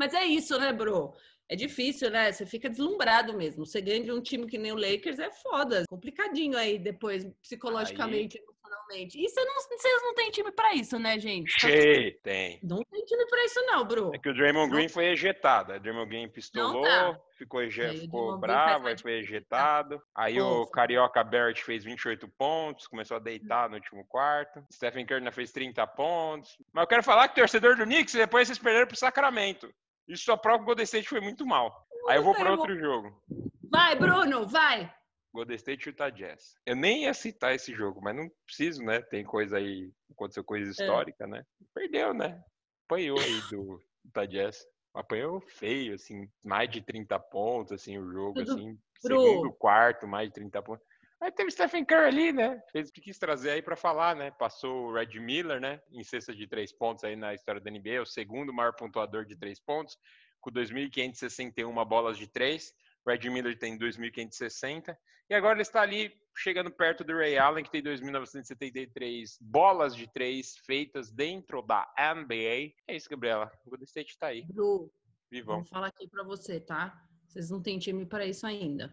Mas 0.00 0.14
é 0.14 0.24
isso, 0.24 0.58
né, 0.58 0.72
bro? 0.72 1.12
é 1.50 1.56
difícil, 1.56 2.08
né? 2.10 2.30
Você 2.30 2.46
fica 2.46 2.70
deslumbrado 2.70 3.36
mesmo. 3.36 3.66
Você 3.66 3.80
ganha 3.80 4.04
de 4.04 4.12
um 4.12 4.22
time 4.22 4.46
que 4.46 4.56
nem 4.56 4.70
o 4.70 4.76
Lakers 4.76 5.18
é 5.18 5.32
foda. 5.32 5.82
Complicadinho 5.88 6.56
aí 6.56 6.78
depois, 6.78 7.26
psicologicamente, 7.42 8.38
aí... 8.38 8.44
emocionalmente. 8.44 9.20
E 9.20 9.28
você 9.28 9.44
não, 9.44 9.54
vocês 9.56 10.02
não 10.02 10.14
têm 10.14 10.30
time 10.30 10.52
para 10.52 10.74
isso, 10.74 10.96
né, 10.96 11.18
gente? 11.18 11.50
Che, 11.58 12.20
tem. 12.22 12.60
Não 12.62 12.80
tem 12.84 13.04
time 13.04 13.26
para 13.26 13.44
isso, 13.44 13.60
não, 13.66 13.84
Bru. 13.84 14.12
É 14.14 14.18
que 14.18 14.28
o 14.28 14.34
Draymond 14.34 14.70
Green 14.70 14.88
foi 14.88 15.06
ejetado. 15.06 15.72
O 15.72 15.80
Draymond 15.80 16.08
Green 16.08 16.28
pistolou, 16.28 16.84
tá. 16.84 17.18
ficou, 17.36 17.60
eje... 17.62 17.98
ficou 17.98 18.38
bravo, 18.38 18.86
aí 18.86 18.96
foi 18.96 19.14
ejetado. 19.14 20.00
Aí 20.14 20.40
o 20.40 20.68
Carioca 20.68 21.24
Barrett 21.24 21.64
fez 21.64 21.82
28 21.82 22.28
pontos, 22.38 22.86
começou 22.86 23.16
a 23.16 23.20
deitar 23.20 23.68
no 23.68 23.74
último 23.74 24.06
quarto. 24.06 24.64
Stephen 24.72 25.04
Curry 25.04 25.32
fez 25.32 25.50
30 25.50 25.84
pontos. 25.88 26.56
Mas 26.72 26.82
eu 26.84 26.88
quero 26.88 27.02
falar 27.02 27.26
que 27.26 27.40
o 27.40 27.42
torcedor 27.42 27.76
do 27.76 27.82
Knicks, 27.82 28.14
depois 28.14 28.46
vocês 28.46 28.58
perderam 28.58 28.86
pro 28.86 28.96
Sacramento. 28.96 29.68
Isso 30.10 30.24
só 30.24 30.36
prova 30.36 30.58
que 30.58 30.62
o 30.64 30.66
Golden 30.66 30.84
State 30.84 31.08
foi 31.08 31.20
muito 31.20 31.46
mal. 31.46 31.86
Aí 32.08 32.16
eu 32.16 32.24
vou 32.24 32.34
para 32.34 32.50
outro 32.50 32.76
jogo. 32.76 33.22
Vai, 33.70 33.94
Bruno, 33.94 34.46
vai. 34.46 34.92
Golden 35.32 35.56
State 35.56 35.86
e 35.86 35.90
Utah 35.90 36.10
Jazz. 36.10 36.56
Eu 36.66 36.74
nem 36.74 37.04
ia 37.04 37.14
citar 37.14 37.54
esse 37.54 37.72
jogo, 37.72 38.00
mas 38.02 38.16
não 38.16 38.28
preciso, 38.44 38.82
né? 38.82 39.00
Tem 39.00 39.24
coisa 39.24 39.58
aí, 39.58 39.92
aconteceu 40.10 40.42
coisa 40.42 40.68
é. 40.68 40.72
histórica, 40.72 41.24
é. 41.24 41.26
né? 41.28 41.44
Perdeu, 41.72 42.12
né? 42.12 42.42
Apanhou 42.88 43.20
aí 43.20 43.40
do 43.50 43.80
Utah 44.04 44.26
Jazz. 44.26 44.66
Apanhou 44.92 45.40
feio, 45.40 45.94
assim, 45.94 46.28
mais 46.42 46.68
de 46.68 46.82
30 46.82 47.16
pontos, 47.20 47.70
assim, 47.70 47.96
o 47.96 48.10
jogo, 48.10 48.44
Tudo 48.44 48.52
assim. 48.52 48.76
Pro... 49.00 49.20
Segundo, 49.20 49.52
quarto, 49.52 50.08
mais 50.08 50.28
de 50.28 50.34
30 50.34 50.62
pontos. 50.62 50.84
Aí 51.20 51.30
teve 51.30 51.50
Stephen 51.50 51.84
Curry 51.84 52.06
ali, 52.06 52.32
né? 52.32 52.62
Fez 52.72 52.88
o 52.88 52.92
que 52.92 53.00
quis 53.00 53.18
trazer 53.18 53.50
aí 53.50 53.62
para 53.62 53.76
falar, 53.76 54.16
né? 54.16 54.30
Passou 54.30 54.86
o 54.86 54.92
Red 54.92 55.20
Miller, 55.20 55.60
né? 55.60 55.80
Em 55.92 56.02
cesta 56.02 56.34
de 56.34 56.46
três 56.46 56.72
pontos 56.72 57.04
aí 57.04 57.14
na 57.14 57.34
história 57.34 57.60
da 57.60 57.70
NBA, 57.70 58.00
o 58.00 58.06
segundo 58.06 58.54
maior 58.54 58.74
pontuador 58.74 59.26
de 59.26 59.36
três 59.36 59.60
pontos, 59.60 59.98
com 60.40 60.50
2.561 60.50 61.84
bolas 61.86 62.16
de 62.16 62.26
três. 62.26 62.72
O 63.04 63.10
Red 63.10 63.28
Miller 63.28 63.58
tem 63.58 63.78
2.560. 63.78 64.96
E 65.28 65.34
agora 65.34 65.54
ele 65.54 65.62
está 65.62 65.82
ali 65.82 66.10
chegando 66.36 66.70
perto 66.70 67.04
do 67.04 67.14
Ray 67.14 67.36
Allen, 67.36 67.64
que 67.64 67.70
tem 67.70 67.82
2.973 67.82 69.36
bolas 69.40 69.94
de 69.94 70.10
três 70.10 70.56
feitas 70.64 71.10
dentro 71.12 71.60
da 71.60 71.86
NBA. 71.98 72.72
É 72.88 72.96
isso, 72.96 73.10
Gabriela. 73.10 73.52
O 73.66 73.70
Golden 73.70 73.84
State 73.84 74.10
está 74.10 74.28
aí. 74.28 74.42
Bru, 74.44 74.90
Vivão. 75.30 75.56
vou 75.56 75.66
falar 75.66 75.88
aqui 75.88 76.08
para 76.08 76.24
você, 76.24 76.58
tá? 76.58 77.06
Vocês 77.26 77.50
não 77.50 77.62
têm 77.62 77.78
time 77.78 78.04
para 78.06 78.26
isso 78.26 78.46
ainda. 78.46 78.92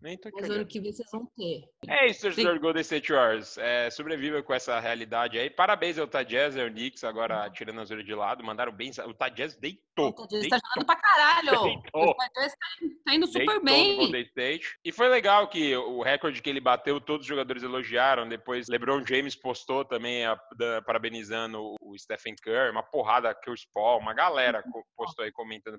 Nem 0.00 0.16
tô 0.16 0.30
Mas 0.32 0.48
ano 0.48 0.64
que 0.64 0.80
vem 0.80 0.92
vocês 0.92 1.10
vão 1.10 1.26
ter. 1.36 1.68
É 1.86 2.08
isso, 2.08 2.22
torcedor 2.22 2.54
do 2.54 2.60
Golden 2.60 2.80
State 2.80 3.12
Warriors. 3.12 3.58
É, 3.58 3.90
sobreviva 3.90 4.42
com 4.42 4.54
essa 4.54 4.80
realidade 4.80 5.38
aí. 5.38 5.50
Parabéns 5.50 5.98
ao 5.98 6.06
Tajaz 6.06 6.56
e 6.56 6.60
ao 6.60 6.70
Knicks, 6.70 7.04
agora 7.04 7.44
uhum. 7.44 7.52
tirando 7.52 7.80
a 7.80 7.84
zoeira 7.84 8.02
de 8.02 8.14
lado. 8.14 8.42
Mandaram 8.42 8.72
bem. 8.72 8.90
O 9.06 9.12
Tajaz 9.12 9.56
deitou. 9.56 10.08
O 10.08 10.26
Tajaz 10.26 10.48
tá 10.48 10.58
jogando 10.68 10.86
pra 10.86 10.96
caralho. 10.96 11.50
Deitou. 11.64 12.10
O 12.10 12.14
Tajaz 12.14 12.52
tá, 12.52 12.66
tá 13.04 13.14
indo 13.14 13.26
super 13.26 13.46
deitou 13.46 13.64
bem. 13.64 13.96
Golden 13.98 14.22
State. 14.22 14.78
E 14.82 14.90
foi 14.90 15.08
legal 15.08 15.48
que 15.48 15.76
o 15.76 16.02
recorde 16.02 16.40
que 16.40 16.48
ele 16.48 16.60
bateu, 16.60 16.98
todos 16.98 17.24
os 17.24 17.28
jogadores 17.28 17.62
elogiaram. 17.62 18.26
Depois, 18.26 18.68
LeBron 18.68 19.04
James 19.04 19.36
postou 19.36 19.84
também, 19.84 20.24
a, 20.24 20.40
da, 20.56 20.80
parabenizando 20.80 21.74
o 21.78 21.98
Stephen 21.98 22.34
Curry. 22.42 22.70
Uma 22.70 22.82
porrada, 22.82 23.34
Chris 23.34 23.66
Paul, 23.66 24.00
uma 24.00 24.14
galera 24.14 24.64
uhum. 24.64 24.82
postou 24.96 25.26
aí 25.26 25.30
comentando. 25.30 25.78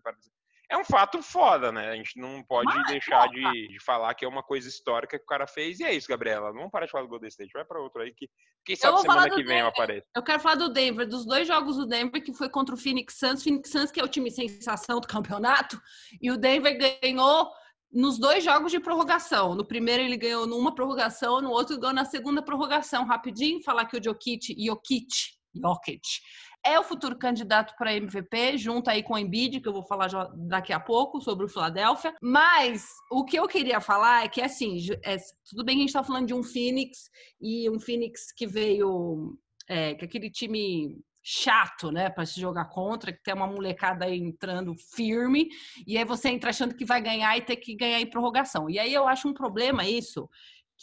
É 0.71 0.77
um 0.77 0.85
fato 0.85 1.21
foda, 1.21 1.69
né? 1.69 1.89
A 1.89 1.95
gente 1.97 2.17
não 2.17 2.41
pode 2.41 2.73
Mas, 2.73 2.87
deixar 2.87 3.27
de, 3.27 3.67
de, 3.67 3.77
falar 3.83 4.13
que 4.13 4.23
é 4.23 4.27
uma 4.27 4.41
coisa 4.41 4.69
histórica 4.69 5.17
que 5.17 5.23
o 5.23 5.27
cara 5.27 5.45
fez. 5.45 5.81
E 5.81 5.83
é 5.83 5.93
isso, 5.93 6.07
Gabriela. 6.07 6.53
Não 6.53 6.69
para 6.69 6.85
de 6.85 6.91
falar 6.93 7.03
do 7.03 7.09
Golden 7.09 7.27
State. 7.27 7.51
Vai 7.53 7.65
para 7.65 7.81
outro 7.81 8.01
aí 8.01 8.13
que 8.15 8.29
quem 8.63 8.77
sabe 8.77 9.01
semana 9.01 9.29
que 9.29 9.43
vem 9.43 9.59
eu 9.59 9.67
apareço. 9.67 10.07
Eu 10.15 10.23
quero 10.23 10.39
falar 10.39 10.55
do 10.55 10.71
Denver, 10.71 11.05
dos 11.05 11.25
dois 11.25 11.45
jogos 11.45 11.75
do 11.75 11.85
Denver, 11.85 12.23
que 12.23 12.33
foi 12.33 12.47
contra 12.49 12.73
o 12.73 12.77
Phoenix 12.77 13.19
Suns. 13.19 13.43
Phoenix 13.43 13.69
Suns, 13.69 13.91
que 13.91 13.99
é 13.99 14.03
o 14.03 14.07
time 14.07 14.31
sensação 14.31 15.01
do 15.01 15.07
campeonato. 15.07 15.77
E 16.21 16.31
o 16.31 16.37
Denver 16.37 16.77
ganhou 17.01 17.51
nos 17.91 18.17
dois 18.17 18.41
jogos 18.41 18.71
de 18.71 18.79
prorrogação. 18.79 19.53
No 19.53 19.65
primeiro 19.65 20.01
ele 20.01 20.15
ganhou 20.15 20.47
numa 20.47 20.73
prorrogação, 20.73 21.41
no 21.41 21.49
outro 21.49 21.77
ganhou 21.77 21.93
na 21.93 22.05
segunda 22.05 22.41
prorrogação. 22.41 23.05
Rapidinho, 23.05 23.61
falar 23.61 23.87
que 23.87 23.97
o 23.97 24.01
Jokic, 24.01 24.55
Jokic, 24.57 25.05
Jokic 25.53 26.01
é 26.63 26.79
o 26.79 26.83
futuro 26.83 27.17
candidato 27.17 27.73
para 27.77 27.95
MVP, 27.95 28.57
junto 28.57 28.89
aí 28.89 29.01
com 29.01 29.13
o 29.13 29.17
Embiid, 29.17 29.59
que 29.59 29.67
eu 29.67 29.73
vou 29.73 29.83
falar 29.83 30.07
daqui 30.35 30.71
a 30.71 30.79
pouco 30.79 31.19
sobre 31.19 31.45
o 31.45 31.49
Philadelphia. 31.49 32.13
Mas 32.21 32.87
o 33.09 33.25
que 33.25 33.37
eu 33.37 33.47
queria 33.47 33.81
falar 33.81 34.25
é 34.25 34.27
que, 34.27 34.41
assim, 34.41 34.77
é, 35.03 35.17
tudo 35.49 35.63
bem 35.63 35.75
que 35.75 35.81
a 35.81 35.83
gente 35.83 35.89
está 35.89 36.03
falando 36.03 36.27
de 36.27 36.33
um 36.33 36.43
Phoenix 36.43 37.09
e 37.41 37.69
um 37.69 37.79
Phoenix 37.79 38.31
que 38.31 38.45
veio, 38.45 39.37
é, 39.67 39.95
que 39.95 40.05
aquele 40.05 40.29
time 40.29 40.97
chato, 41.23 41.91
né, 41.91 42.09
para 42.09 42.25
se 42.25 42.39
jogar 42.39 42.65
contra, 42.65 43.11
que 43.11 43.21
tem 43.21 43.33
uma 43.33 43.45
molecada 43.45 44.05
aí 44.05 44.17
entrando 44.17 44.73
firme, 44.75 45.47
e 45.85 45.97
aí 45.97 46.03
você 46.03 46.29
entra 46.29 46.49
achando 46.49 46.75
que 46.75 46.85
vai 46.85 46.99
ganhar 47.01 47.37
e 47.37 47.41
ter 47.41 47.57
que 47.57 47.75
ganhar 47.75 48.01
em 48.01 48.09
prorrogação. 48.09 48.69
E 48.69 48.79
aí 48.79 48.93
eu 48.93 49.07
acho 49.07 49.27
um 49.27 49.33
problema 49.33 49.87
isso, 49.87 50.27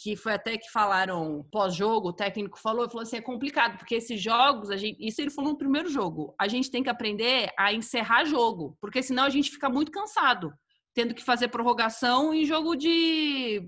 que 0.01 0.15
foi 0.15 0.33
até 0.33 0.57
que 0.57 0.71
falaram 0.71 1.45
pós-jogo, 1.51 2.09
o 2.09 2.13
técnico 2.13 2.57
falou, 2.57 2.87
falou 2.89 3.03
assim, 3.03 3.17
é 3.17 3.21
complicado, 3.21 3.77
porque 3.77 3.95
esses 3.95 4.21
jogos, 4.21 4.69
a 4.69 4.77
gente, 4.77 4.97
isso 5.05 5.21
ele 5.21 5.29
falou 5.29 5.51
no 5.51 5.57
primeiro 5.57 5.89
jogo, 5.89 6.33
a 6.39 6.47
gente 6.47 6.71
tem 6.71 6.81
que 6.81 6.89
aprender 6.89 7.51
a 7.57 7.73
encerrar 7.73 8.23
jogo, 8.23 8.77
porque 8.79 9.03
senão 9.03 9.23
a 9.23 9.29
gente 9.29 9.51
fica 9.51 9.69
muito 9.69 9.91
cansado, 9.91 10.53
tendo 10.93 11.13
que 11.13 11.21
fazer 11.21 11.49
prorrogação 11.49 12.33
em 12.33 12.45
jogo 12.45 12.77
de 12.77 13.61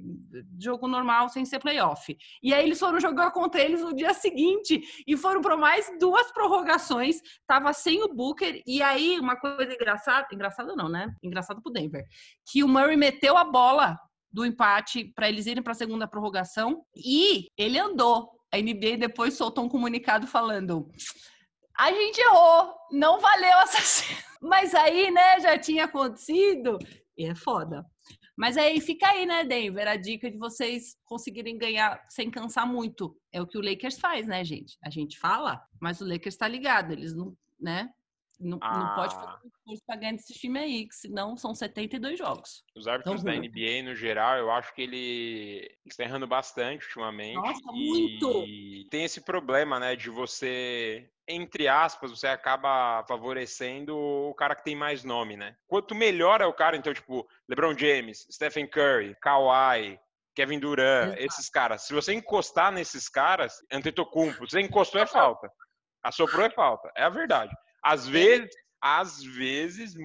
jogo 0.58 0.88
normal, 0.88 1.28
sem 1.28 1.44
ser 1.44 1.60
playoff. 1.60 2.18
E 2.42 2.54
aí 2.54 2.66
eles 2.66 2.80
foram 2.80 3.00
jogar 3.00 3.32
contra 3.32 3.60
eles 3.60 3.82
no 3.82 3.94
dia 3.94 4.14
seguinte, 4.14 4.82
e 5.06 5.18
foram 5.18 5.42
para 5.42 5.58
mais 5.58 5.92
duas 6.00 6.32
prorrogações, 6.32 7.18
tava 7.46 7.74
sem 7.74 8.02
o 8.04 8.14
Booker, 8.14 8.62
e 8.66 8.82
aí 8.82 9.20
uma 9.20 9.36
coisa 9.36 9.74
engraçada, 9.74 10.28
engraçada 10.32 10.76
não, 10.78 10.88
né? 10.88 11.14
Engraçado 11.22 11.62
pro 11.62 11.74
Denver, 11.74 12.06
que 12.50 12.64
o 12.64 12.70
Murray 12.70 12.96
meteu 12.96 13.38
a 13.38 13.44
bola 13.44 14.00
do 14.32 14.46
empate 14.46 15.06
para 15.16 15.30
eles 15.30 15.46
irem 15.46 15.64
para 15.64 15.72
a 15.72 15.76
segunda 15.76 16.08
prorrogação 16.08 16.86
e 16.96 17.48
ele 17.58 17.78
andou. 17.78 18.32
A 18.54 18.58
NBA 18.58 18.98
depois 18.98 19.36
soltou 19.36 19.64
um 19.64 19.70
comunicado 19.70 20.28
falando: 20.28 20.90
a 21.78 21.92
gente 21.92 22.20
errou, 22.20 22.76
não 22.92 23.20
valeu 23.20 23.58
essa. 23.60 24.04
Mas 24.42 24.74
aí, 24.74 25.12
né, 25.12 25.40
já 25.40 25.58
tinha 25.58 25.86
acontecido 25.86 26.78
e 27.18 27.26
é 27.26 27.36
foda. 27.36 27.86
Mas 28.38 28.58
aí 28.58 28.82
fica 28.82 29.08
aí, 29.08 29.26
né, 29.26 29.44
Denver, 29.44 29.88
a 29.88 29.96
dica 29.96 30.30
de 30.30 30.38
vocês 30.38 30.96
conseguirem 31.06 31.58
ganhar 31.58 32.04
sem 32.10 32.30
cansar 32.32 32.66
muito. 32.66 33.16
É 33.32 33.42
o 33.42 33.48
que 33.48 33.58
o 33.58 33.62
Lakers 33.62 34.00
faz, 34.00 34.26
né, 34.26 34.44
gente? 34.44 34.78
A 34.84 34.90
gente 34.90 35.20
fala, 35.20 35.64
mas 35.80 36.02
o 36.02 36.06
Lakers 36.06 36.34
está 36.34 36.48
ligado, 36.48 36.92
eles 36.92 37.14
não, 37.14 37.36
né? 37.60 37.90
Não, 38.42 38.58
ah. 38.62 38.80
não 38.80 38.96
pode 38.96 39.14
fazer 39.14 39.46
um 39.46 39.48
esforço 39.48 39.84
para 39.86 39.96
ganhar 39.98 40.14
desse 40.14 40.34
time 40.34 40.60
aí, 40.60 40.88
que 40.88 40.96
senão 40.96 41.38
são 41.38 41.54
72 41.54 42.18
jogos. 42.18 42.64
Os 42.76 42.88
árbitros 42.88 43.22
então, 43.22 43.34
da 43.34 43.40
NBA, 43.40 43.84
no 43.84 43.96
geral, 43.96 44.38
eu 44.38 44.52
acho 44.52 44.74
que 44.74 44.82
ele 44.82 45.78
está 45.86 46.04
errando 46.04 46.26
bastante 46.26 46.86
ultimamente. 46.86 47.36
Nossa, 47.36 47.72
muito! 47.72 48.44
E 48.48 48.88
tem 48.90 49.04
esse 49.04 49.22
problema, 49.22 49.80
né, 49.80 49.96
de 49.96 50.10
você, 50.10 51.08
entre 51.28 51.68
aspas, 51.68 52.10
você 52.10 52.28
acaba 52.28 53.06
favorecendo 53.08 53.96
o 53.96 54.34
cara 54.34 54.56
que 54.56 54.64
tem 54.64 54.76
mais 54.76 55.04
nome, 55.04 55.38
né? 55.38 55.56
Quanto 55.68 55.94
melhor 55.94 56.42
é 56.42 56.46
o 56.46 56.54
cara, 56.54 56.76
então, 56.76 56.94
tipo, 56.94 57.28
LeBron 57.48 57.78
James, 57.78 58.26
Stephen 58.32 58.68
Curry, 58.68 59.16
Kawhi, 59.22 60.00
Kevin 60.36 60.60
Durant, 60.60 61.10
Exato. 61.10 61.22
esses 61.22 61.50
caras. 61.50 61.84
Se 61.84 61.94
você 61.94 62.14
encostar 62.14 62.72
nesses 62.72 63.08
caras, 63.08 63.58
Antetokounmpo, 63.72 64.50
você 64.50 64.62
encostou 64.62 65.02
é 65.02 65.06
falta. 65.06 65.52
Assoprou 66.04 66.46
é 66.46 66.50
falta. 66.50 66.92
É 66.96 67.04
a 67.04 67.10
verdade. 67.10 67.54
Às 67.84 68.08
vezes, 68.08 68.50
às 68.82 69.24
vezes, 69.24 69.96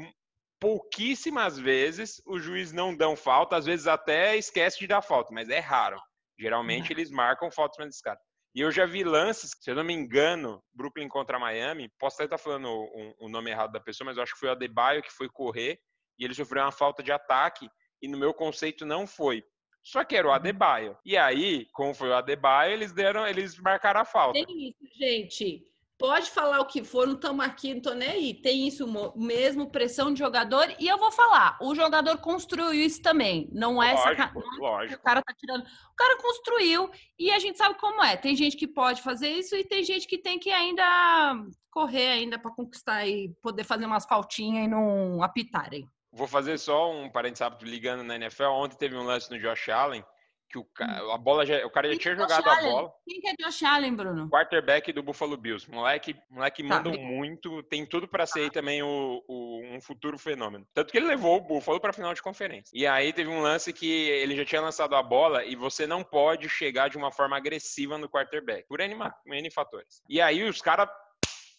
pouquíssimas 0.61 1.59
vezes, 1.59 2.21
o 2.26 2.38
juiz 2.38 2.73
não 2.73 2.95
dão 2.97 3.16
falta, 3.16 3.56
às 3.56 3.66
vezes 3.66 3.87
até 3.87 4.37
esquece 4.37 4.78
de 4.78 4.87
dar 4.87 5.02
falta, 5.02 5.33
mas 5.33 5.49
é 5.49 5.59
raro. 5.59 6.00
Geralmente 6.38 6.92
eles 6.92 7.11
marcam 7.11 7.50
faltas 7.50 7.76
para 7.76 8.12
cara. 8.12 8.21
E 8.54 8.61
eu 8.61 8.71
já 8.71 8.87
vi 8.87 9.04
lances, 9.04 9.50
se 9.59 9.71
eu 9.71 9.75
não 9.75 9.85
me 9.85 9.92
engano, 9.92 10.62
Brooklyn 10.73 11.09
contra 11.09 11.38
Miami, 11.38 11.90
posso 11.99 12.16
até 12.16 12.25
estar 12.25 12.38
falando 12.38 12.68
o, 12.68 13.26
o 13.26 13.28
nome 13.28 13.50
errado 13.50 13.73
da 13.73 13.80
pessoa, 13.80 14.06
mas 14.06 14.16
eu 14.16 14.23
acho 14.23 14.33
que 14.33 14.40
foi 14.40 14.49
o 14.49 14.52
Adebayo 14.52 15.02
que 15.02 15.12
foi 15.12 15.28
correr 15.28 15.78
e 16.18 16.25
ele 16.25 16.35
sofreu 16.35 16.62
uma 16.62 16.73
falta 16.73 17.02
de 17.02 17.12
ataque 17.12 17.68
e 18.00 18.09
no 18.09 18.16
meu 18.16 18.33
conceito 18.33 18.87
não 18.87 19.06
foi. 19.06 19.45
Só 19.83 20.04
que 20.04 20.16
era 20.16 20.26
o 20.26 20.30
uhum. 20.30 20.37
Adebayo. 20.37 20.99
E 21.04 21.16
aí, 21.16 21.66
como 21.73 21.95
foi 21.95 22.09
o 22.09 22.14
Adebayo, 22.14 22.73
eles 22.73 22.92
deram, 22.92 23.26
eles 23.26 23.59
marcaram 23.59 24.00
a 24.00 24.04
falta. 24.04 24.33
Tem 24.33 24.68
isso, 24.68 24.99
gente. 24.99 25.64
Pode 25.99 26.31
falar 26.31 26.61
o 26.61 26.67
que 26.67 26.85
for, 26.85 27.07
não 27.07 27.15
estamos 27.15 27.45
aqui, 27.45 27.73
não 27.73 27.81
tô 27.81 27.95
nem 27.95 28.09
aí. 28.09 28.35
Tem 28.35 28.69
isso 28.69 28.87
mesmo, 29.17 29.71
pressão 29.71 30.12
de 30.12 30.19
jogador. 30.19 30.75
E 30.79 30.87
eu 30.87 30.99
vou 30.99 31.11
falar, 31.11 31.57
o 31.61 31.75
jogador 31.75 32.19
construiu 32.19 32.73
isso 32.75 33.00
também. 33.00 33.49
Não 33.50 33.82
é 33.82 33.95
lógico, 33.95 34.17
saca... 34.17 34.32
lógico. 34.59 35.00
O 35.00 35.02
cara 35.02 35.23
tá 35.23 35.35
tirando. 35.35 35.63
O 35.63 35.97
cara 35.97 36.19
construiu 36.21 36.91
e 37.19 37.30
a 37.30 37.39
gente 37.39 37.56
sabe 37.56 37.78
como 37.78 38.04
é. 38.04 38.15
Tem 38.15 38.37
gente 38.37 38.59
que 38.59 38.67
pode 38.67 39.00
fazer 39.00 39.28
isso 39.28 39.56
e 39.56 39.65
tem 39.65 39.82
gente 39.82 40.06
que 40.06 40.19
tem 40.19 40.39
que 40.39 40.50
ainda 40.50 41.35
correr 41.71 42.09
ainda 42.09 42.39
para 42.39 42.50
conquistar 42.50 43.06
e 43.06 43.35
poder 43.43 43.65
fazer 43.65 43.87
umas 43.87 44.04
faltinhas 44.04 44.67
e 44.67 44.69
não 44.69 45.23
apitarem. 45.23 45.89
Vou 46.13 46.26
fazer 46.26 46.59
só 46.59 46.91
um 46.91 47.09
parênteses 47.09 47.41
rápido 47.41 47.69
ligando 47.69 48.02
na 48.02 48.17
NFL. 48.17 48.45
Ontem 48.45 48.76
teve 48.76 48.97
um 48.97 49.04
lance 49.04 49.30
no 49.30 49.39
Josh 49.39 49.71
Allen 49.71 50.04
que 50.49 50.59
o, 50.59 50.63
hum. 50.63 51.13
a 51.13 51.19
bola 51.19 51.45
já, 51.45 51.65
o 51.67 51.71
cara 51.71 51.93
já 51.93 51.99
tinha 51.99 52.15
é 52.15 52.17
jogado 52.17 52.49
a 52.49 52.61
bola. 52.61 52.93
Quem 53.06 53.21
que 53.21 53.28
é 53.28 53.35
Josh 53.39 53.63
Allen, 53.63 53.95
Bruno? 53.95 54.28
Quarterback 54.30 54.93
do 54.93 55.02
Buffalo 55.02 55.37
Bills. 55.37 55.71
Moleque, 55.71 56.17
moleque 56.30 56.63
tá, 56.63 56.69
manda 56.69 56.91
muito, 56.91 57.63
tem 57.65 57.85
tudo 57.87 58.09
para 58.09 58.26
ser 58.26 58.50
também 58.50 58.82
o, 58.82 59.23
o, 59.26 59.63
um 59.75 59.80
futuro 59.80 60.19
fenômeno. 60.19 60.67
Tanto 60.73 60.93
que 60.93 60.99
ele 60.99 61.06
levou 61.06 61.37
o 61.37 61.41
Buffalo 61.41 61.80
para 61.80 61.93
final 61.93 62.15
de 62.15 62.23
conferência. 62.23 62.71
E 62.75 62.87
aí 62.87 63.13
teve 63.13 63.28
um 63.28 63.41
lance 63.41 63.73
que 63.73 63.87
ele 63.87 64.37
já 64.37 64.45
tinha 64.45 64.61
lançado 64.61 64.95
a 64.95 65.02
bola 65.02 65.45
e 65.45 65.56
você 65.56 65.87
não 65.87 66.02
pode 66.02 66.49
chegar 66.49 66.89
de 66.89 66.97
uma 66.97 67.13
forma 67.13 67.37
agressiva 67.37 67.99
no 67.99 68.09
quarterback, 68.09 68.67
por 68.69 68.80
N, 68.80 68.97
N 69.26 69.50
fatores. 69.50 70.02
E 70.09 70.21
aí 70.21 70.43
os 70.45 70.61
caras 70.61 70.89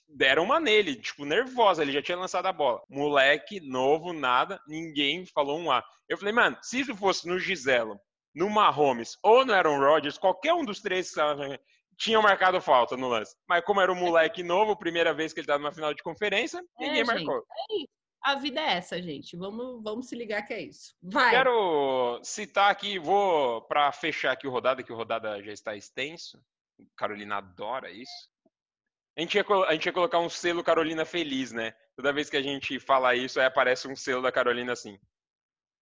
deram 0.10 0.44
uma 0.44 0.60
nele, 0.60 0.96
tipo, 0.96 1.26
nervosa, 1.26 1.82
ele 1.82 1.92
já 1.92 2.02
tinha 2.02 2.18
lançado 2.18 2.46
a 2.46 2.54
bola. 2.54 2.82
Moleque, 2.90 3.60
novo, 3.60 4.14
nada, 4.14 4.60
ninguém 4.68 5.26
falou 5.26 5.60
um 5.60 5.72
A. 5.72 5.84
Eu 6.08 6.18
falei, 6.18 6.34
mano, 6.34 6.58
se 6.62 6.80
isso 6.80 6.96
fosse 6.96 7.28
no 7.28 7.38
Giselo, 7.38 8.00
no 8.38 8.50
Mahomes 8.52 9.18
ou 9.24 9.44
no 9.44 9.52
Aaron 9.52 9.80
Rodgers, 9.80 10.18
qualquer 10.18 10.54
um 10.54 10.64
dos 10.64 10.80
três 10.80 11.12
tinham 11.98 12.22
marcado 12.22 12.62
falta 12.62 12.96
no 12.96 13.08
lance. 13.08 13.36
Mas 13.50 13.66
como 13.66 13.82
era 13.82 13.92
um 13.92 13.96
moleque 13.96 14.44
novo, 14.44 14.78
primeira 14.78 15.12
vez 15.12 15.34
que 15.34 15.40
ele 15.40 15.48
tá 15.48 15.58
numa 15.58 15.74
final 15.74 15.92
de 15.92 16.04
conferência, 16.04 16.60
é, 16.80 16.86
ninguém 16.86 17.04
marcou. 17.04 17.40
é. 17.40 17.98
A 18.22 18.36
vida 18.36 18.60
é 18.60 18.74
essa, 18.74 19.02
gente. 19.02 19.38
Vamos, 19.38 19.82
vamos 19.82 20.08
se 20.08 20.16
ligar 20.16 20.42
que 20.44 20.54
é 20.54 20.62
isso. 20.62 20.94
Vai. 21.02 21.32
Quero 21.32 22.20
citar 22.24 22.70
aqui, 22.70 23.00
vou 23.00 23.62
para 23.64 23.92
fechar 23.92 24.34
aqui 24.34 24.46
o 24.46 24.52
rodada, 24.52 24.84
que 24.84 24.92
o 24.92 24.96
rodada 24.96 25.42
já 25.42 25.54
está 25.54 25.76
extenso. 25.76 26.38
Carolina 26.96 27.38
adora 27.38 27.90
isso. 27.90 28.30
A 29.18 29.22
gente, 29.22 29.36
ia, 29.36 29.46
a 29.68 29.74
gente 29.74 29.86
ia 29.86 29.94
colocar 29.94 30.20
um 30.20 30.30
selo 30.30 30.64
Carolina 30.64 31.06
feliz, 31.06 31.52
né? 31.52 31.74
Toda 31.96 32.14
vez 32.14 32.30
que 32.30 32.38
a 32.38 32.42
gente 32.42 32.80
fala 32.80 33.16
isso, 33.16 33.40
aí 33.40 33.46
aparece 33.46 33.88
um 33.88 33.96
selo 33.96 34.22
da 34.22 34.32
Carolina 34.32 34.74
assim. 34.74 35.00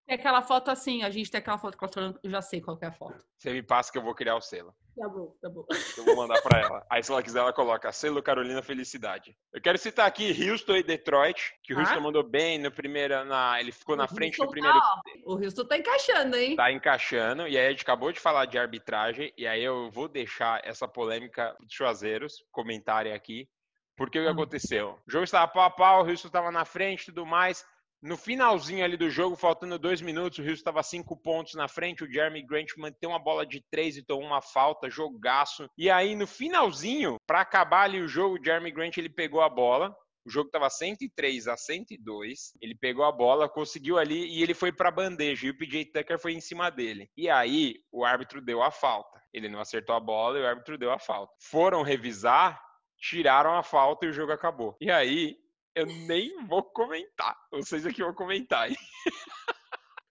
Tem 0.06 0.16
aquela 0.16 0.42
foto 0.44 0.70
assim, 0.70 1.02
a 1.02 1.10
gente 1.10 1.32
tem 1.32 1.40
aquela 1.40 1.58
foto 1.58 1.78
com 1.78 1.86
a 1.86 1.90
eu 2.24 2.30
já 2.30 2.42
sei 2.42 2.62
qual 2.62 2.78
é 2.80 2.86
a 2.86 2.92
foto. 2.92 3.26
Você 3.38 3.52
me 3.52 3.64
passa 3.64 3.92
que 3.92 3.98
eu 3.98 4.04
vou 4.04 4.14
criar 4.14 4.36
o 4.36 4.42
selo. 4.42 4.74
Tá 4.96 5.10
bom, 5.10 5.36
tá 5.42 5.50
bom. 5.50 5.66
Eu 5.98 6.06
vou 6.06 6.16
mandar 6.16 6.42
para 6.42 6.60
ela. 6.60 6.86
Aí 6.90 7.04
se 7.04 7.12
ela 7.12 7.24
quiser, 7.24 7.40
ela 7.40 7.52
coloca 7.52 7.92
selo 7.92 8.22
Carolina 8.22 8.62
Felicidade. 8.62 9.36
Eu 9.52 9.60
quero 9.60 9.78
citar 9.78 10.08
aqui 10.08 10.32
Houston 10.50 10.76
e 10.76 10.84
Detroit, 10.84 11.54
que 11.64 11.74
o 11.74 11.80
Houston 11.80 11.96
ah? 11.96 12.02
mandou 12.02 12.24
bem 12.24 12.60
no 12.60 12.72
primeiro, 12.72 13.26
na, 13.26 13.60
ele 13.60 13.72
ficou 13.72 13.98
na 13.98 14.08
frente 14.08 14.40
no 14.40 14.50
primeiro. 14.50 14.80
Tá, 14.80 15.02
o 15.26 15.34
Houston 15.34 15.66
tá 15.66 15.78
encaixando, 15.78 16.38
hein? 16.38 16.56
Tá 16.56 16.72
encaixando, 16.72 17.48
e 17.48 17.58
aí 17.58 17.68
a 17.68 17.70
gente 17.72 17.82
acabou 17.82 18.12
de 18.12 18.20
falar 18.20 18.46
de 18.46 18.58
arbitragem, 18.58 19.34
e 19.36 19.46
aí 19.46 19.64
eu 19.64 19.90
vou 19.90 20.08
deixar 20.08 20.62
essa 20.64 20.88
polêmica 20.88 21.56
dos 21.60 21.74
chuazeiros 21.74 22.46
comentarem 22.52 23.12
aqui, 23.12 23.50
porque 23.98 24.20
o 24.20 24.24
que 24.24 24.30
hum. 24.30 24.34
aconteceu? 24.34 25.00
O 25.06 25.12
jogo 25.12 25.26
estava 25.26 25.48
pau 25.48 25.64
a 25.64 25.70
pau, 25.70 26.04
o 26.04 26.10
Houston 26.10 26.28
estava 26.28 26.52
na 26.52 26.64
frente 26.64 27.04
e 27.04 27.06
tudo 27.08 27.26
mais, 27.26 27.66
no 28.06 28.16
finalzinho 28.16 28.86
ali 28.86 28.96
do 28.96 29.10
jogo, 29.10 29.36
faltando 29.36 29.80
dois 29.80 30.00
minutos, 30.00 30.38
o 30.38 30.44
Rio 30.44 30.54
estava 30.54 30.84
cinco 30.84 31.18
pontos 31.18 31.56
na 31.56 31.68
frente. 31.68 32.04
O 32.04 32.12
Jeremy 32.12 32.44
Grant 32.44 32.70
manteve 32.78 33.12
uma 33.12 33.18
bola 33.18 33.44
de 33.46 33.62
três 33.72 33.98
e 33.98 34.04
tomou 34.04 34.24
uma 34.24 34.44
falta, 34.44 34.92
jogaço. 34.92 35.68
E 35.76 35.90
aí, 35.90 36.16
no 36.16 36.28
finalzinho, 36.28 37.18
para 37.26 37.42
acabar 37.42 37.82
ali 37.82 38.00
o 38.00 38.08
jogo, 38.08 38.38
o 38.40 38.44
Jeremy 38.44 38.72
Grant 38.72 38.98
ele 38.98 39.10
pegou 39.10 39.42
a 39.42 39.50
bola. 39.50 39.96
O 40.24 40.30
jogo 40.30 40.48
estava 40.48 40.70
103 40.70 41.48
a 41.48 41.58
102. 41.58 42.54
Ele 42.62 42.76
pegou 42.76 43.06
a 43.06 43.12
bola, 43.12 43.50
conseguiu 43.50 43.98
ali 43.98 44.28
e 44.38 44.44
ele 44.44 44.54
foi 44.54 44.72
para 44.72 44.90
a 44.90 44.92
bandeja. 44.92 45.48
E 45.48 45.50
o 45.50 45.58
PJ 45.58 45.86
Tucker 45.86 46.20
foi 46.20 46.34
em 46.34 46.42
cima 46.42 46.70
dele. 46.70 47.10
E 47.18 47.28
aí, 47.28 47.76
o 47.92 48.06
árbitro 48.06 48.40
deu 48.40 48.62
a 48.62 48.70
falta. 48.70 49.20
Ele 49.34 49.50
não 49.50 49.60
acertou 49.60 49.96
a 49.96 50.00
bola 50.00 50.38
e 50.38 50.44
o 50.44 50.48
árbitro 50.48 50.78
deu 50.78 50.92
a 50.92 51.00
falta. 51.00 51.34
Foram 51.42 51.82
revisar, 51.82 52.62
tiraram 53.00 53.56
a 53.56 53.64
falta 53.64 54.06
e 54.06 54.10
o 54.10 54.14
jogo 54.14 54.32
acabou. 54.32 54.76
E 54.80 54.92
aí, 54.92 55.38
eu 55.76 55.86
nem 55.86 56.46
vou 56.46 56.64
comentar. 56.64 57.38
Vocês 57.52 57.86
aqui 57.86 58.02
vão 58.02 58.14
comentar. 58.14 58.72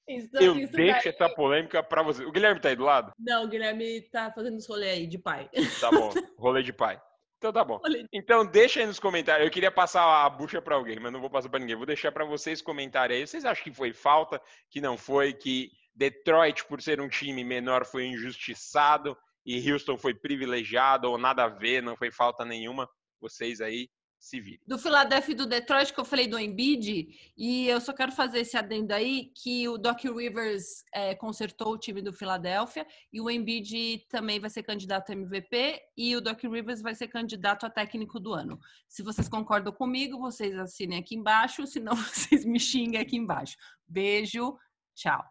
Isso, 0.07 0.29
eu 0.35 0.59
isso 0.59 0.73
deixo 0.73 1.05
daí... 1.05 1.15
essa 1.15 1.29
polêmica 1.35 1.83
pra 1.83 2.03
você. 2.03 2.25
O 2.25 2.31
Guilherme 2.31 2.61
tá 2.61 2.69
aí 2.69 2.77
do 2.77 2.85
lado? 2.85 3.13
Não, 3.19 3.45
o 3.45 3.49
Guilherme 3.49 4.03
tá 4.03 4.31
fazendo 4.31 4.59
os 4.59 4.67
rolê 4.67 4.91
aí 4.91 5.07
de 5.07 5.19
pai. 5.19 5.49
Tá 5.81 5.91
bom, 5.91 6.13
rolê 6.37 6.63
de 6.63 6.73
pai. 6.73 7.01
Então 7.39 7.53
tá 7.53 7.65
bom. 7.65 7.81
Então 8.13 8.45
deixa 8.45 8.81
aí 8.81 8.87
nos 8.87 8.99
comentários. 8.99 9.47
Eu 9.47 9.53
queria 9.53 9.71
passar 9.71 10.25
a 10.25 10.31
bucha 10.31 10.61
para 10.61 10.77
alguém, 10.77 10.99
mas 11.01 11.13
não 11.13 11.21
vou 11.21 11.31
passar 11.31 11.49
para 11.49 11.59
ninguém. 11.59 11.77
Vou 11.77 11.87
deixar 11.87 12.13
para 12.13 12.25
vocês 12.25 12.61
comentarem 12.61 13.19
aí. 13.19 13.27
Vocês 13.27 13.45
acham 13.45 13.65
que 13.65 13.73
foi 13.73 13.93
falta, 13.93 14.41
que 14.71 14.81
não 14.81 14.97
foi, 14.97 15.33
que 15.33 15.71
Detroit, 15.95 16.65
por 16.67 16.83
ser 16.83 17.01
um 17.01 17.09
time 17.09 17.45
menor, 17.45 17.85
foi 17.87 18.07
injustiçado 18.07 19.17
e 19.45 19.71
Houston 19.71 19.97
foi 19.97 20.15
privilegiado 20.15 21.11
ou 21.11 21.19
nada 21.19 21.45
a 21.45 21.49
ver, 21.49 21.83
não 21.83 21.97
foi 21.97 22.11
falta 22.11 22.45
nenhuma? 22.45 22.89
Vocês 23.21 23.61
aí 23.61 23.89
se 24.25 24.41
virem. 24.41 24.61
do 24.67 24.79
Philadelphia 24.79 25.33
e 25.33 25.37
do 25.37 25.47
Detroit, 25.47 25.93
que 25.93 26.01
eu 26.01 26.05
falei 26.05 26.27
do 26.27 26.39
Embiid, 26.39 27.33
e 27.37 27.69
eu 27.69 27.79
só 27.79 27.93
quero 27.93 28.11
fazer 28.11 28.41
esse 28.41 28.57
adendo 28.57 28.95
aí, 28.95 29.31
que 29.35 29.69
o 29.69 29.77
Doc 29.77 30.03
Rivers 30.03 30.83
é, 30.95 31.15
consertou 31.15 31.75
o 31.75 31.79
time 31.79 32.01
do 32.01 32.11
Philadelphia, 32.11 32.87
e 33.13 33.21
o 33.21 33.31
Embiid 33.31 34.07
também 34.09 34.41
vai 34.41 34.49
ser 34.49 34.63
candidato 34.63 35.11
a 35.11 35.13
MVP, 35.13 35.79
e 35.95 36.17
o 36.17 36.23
Doc 36.23 36.43
Rivers 36.43 36.81
vai 36.81 36.95
ser 36.95 37.09
candidato 37.09 37.67
a 37.67 37.71
técnico 37.71 38.19
do 38.19 38.33
ano. 38.33 38.59
Se 38.89 39.03
vocês 39.03 39.29
concordam 39.29 39.73
comigo, 39.75 40.19
vocês 40.19 40.59
assinem 40.59 40.99
aqui 40.99 41.15
embaixo, 41.15 41.67
senão 41.69 41.95
vocês 41.95 42.47
me 42.47 42.59
xinguem 42.59 42.99
aqui 42.99 43.19
embaixo. 43.19 43.57
Beijo, 43.87 44.57
tchau. 44.95 45.23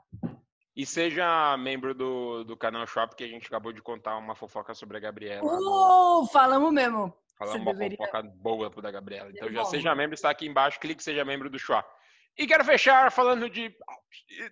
E 0.75 0.85
seja 0.85 1.57
membro 1.57 1.95
do, 1.95 2.43
do 2.43 2.55
canal 2.55 2.85
Shop, 2.85 3.15
que 3.15 3.23
a 3.23 3.27
gente 3.27 3.47
acabou 3.47 3.71
de 3.73 3.81
contar 3.81 4.17
uma 4.17 4.35
fofoca 4.35 4.73
sobre 4.75 4.97
a 4.97 4.99
Gabriela. 4.99 5.43
Uh, 5.43 6.27
falamos 6.27 6.71
mesmo. 6.71 7.13
Falar 7.37 7.53
Você 7.53 7.57
uma 7.59 7.73
deveria- 7.73 7.97
fofoca 7.97 8.21
boa 8.23 8.69
pro 8.69 8.81
da 8.81 8.91
Gabriela. 8.91 9.29
Então 9.31 9.51
já 9.51 9.65
seja 9.65 9.95
membro, 9.95 10.13
está 10.13 10.29
aqui 10.29 10.45
embaixo, 10.47 10.79
clique 10.79 11.03
seja 11.03 11.25
membro 11.25 11.49
do 11.49 11.57
Chua. 11.59 11.83
E 12.37 12.47
quero 12.47 12.63
fechar 12.65 13.11
falando 13.11 13.49
de. 13.49 13.75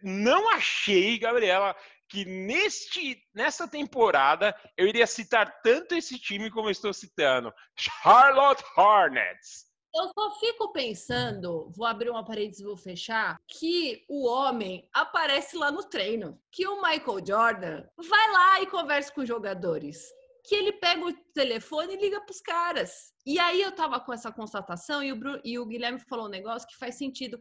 Não 0.04 0.50
achei, 0.50 1.18
Gabriela, 1.18 1.76
que 2.08 2.26
neste, 2.26 3.24
nessa 3.34 3.68
temporada 3.68 4.56
eu 4.78 4.88
iria 4.88 5.08
citar 5.08 5.62
tanto 5.62 5.96
esse 5.96 6.20
time 6.20 6.52
como 6.52 6.68
eu 6.68 6.72
estou 6.72 6.94
citando. 6.94 7.52
Charlotte 7.76 8.64
Hornets. 8.78 9.70
Eu 9.94 10.10
só 10.14 10.40
fico 10.40 10.72
pensando, 10.72 11.70
vou 11.76 11.86
abrir 11.86 12.10
uma 12.10 12.24
parede 12.24 12.62
e 12.62 12.64
vou 12.66 12.78
fechar, 12.78 13.38
que 13.46 14.06
o 14.08 14.26
homem 14.26 14.88
aparece 14.94 15.58
lá 15.58 15.70
no 15.70 15.84
treino. 15.84 16.40
Que 16.50 16.66
o 16.66 16.82
Michael 16.82 17.26
Jordan 17.28 17.84
vai 17.98 18.32
lá 18.32 18.62
e 18.62 18.68
conversa 18.68 19.12
com 19.14 19.22
os 19.22 19.28
jogadores. 19.28 20.00
Que 20.44 20.56
ele 20.56 20.74
pega 20.74 21.06
o 21.06 21.14
telefone 21.34 21.94
e 21.94 21.98
liga 22.02 22.20
pros 22.22 22.42
caras. 22.42 23.14
E 23.26 23.38
aí 23.40 23.62
eu 23.62 23.72
tava 23.72 24.00
com 24.00 24.12
essa 24.12 24.32
constatação 24.32 25.04
e 25.04 25.12
o, 25.12 25.16
Bru- 25.16 25.42
e 25.44 25.60
o 25.60 25.66
Guilherme 25.66 26.00
falou 26.00 26.26
um 26.26 26.30
negócio 26.30 26.68
que 26.68 26.78
faz 26.78 26.96
sentido. 26.96 27.40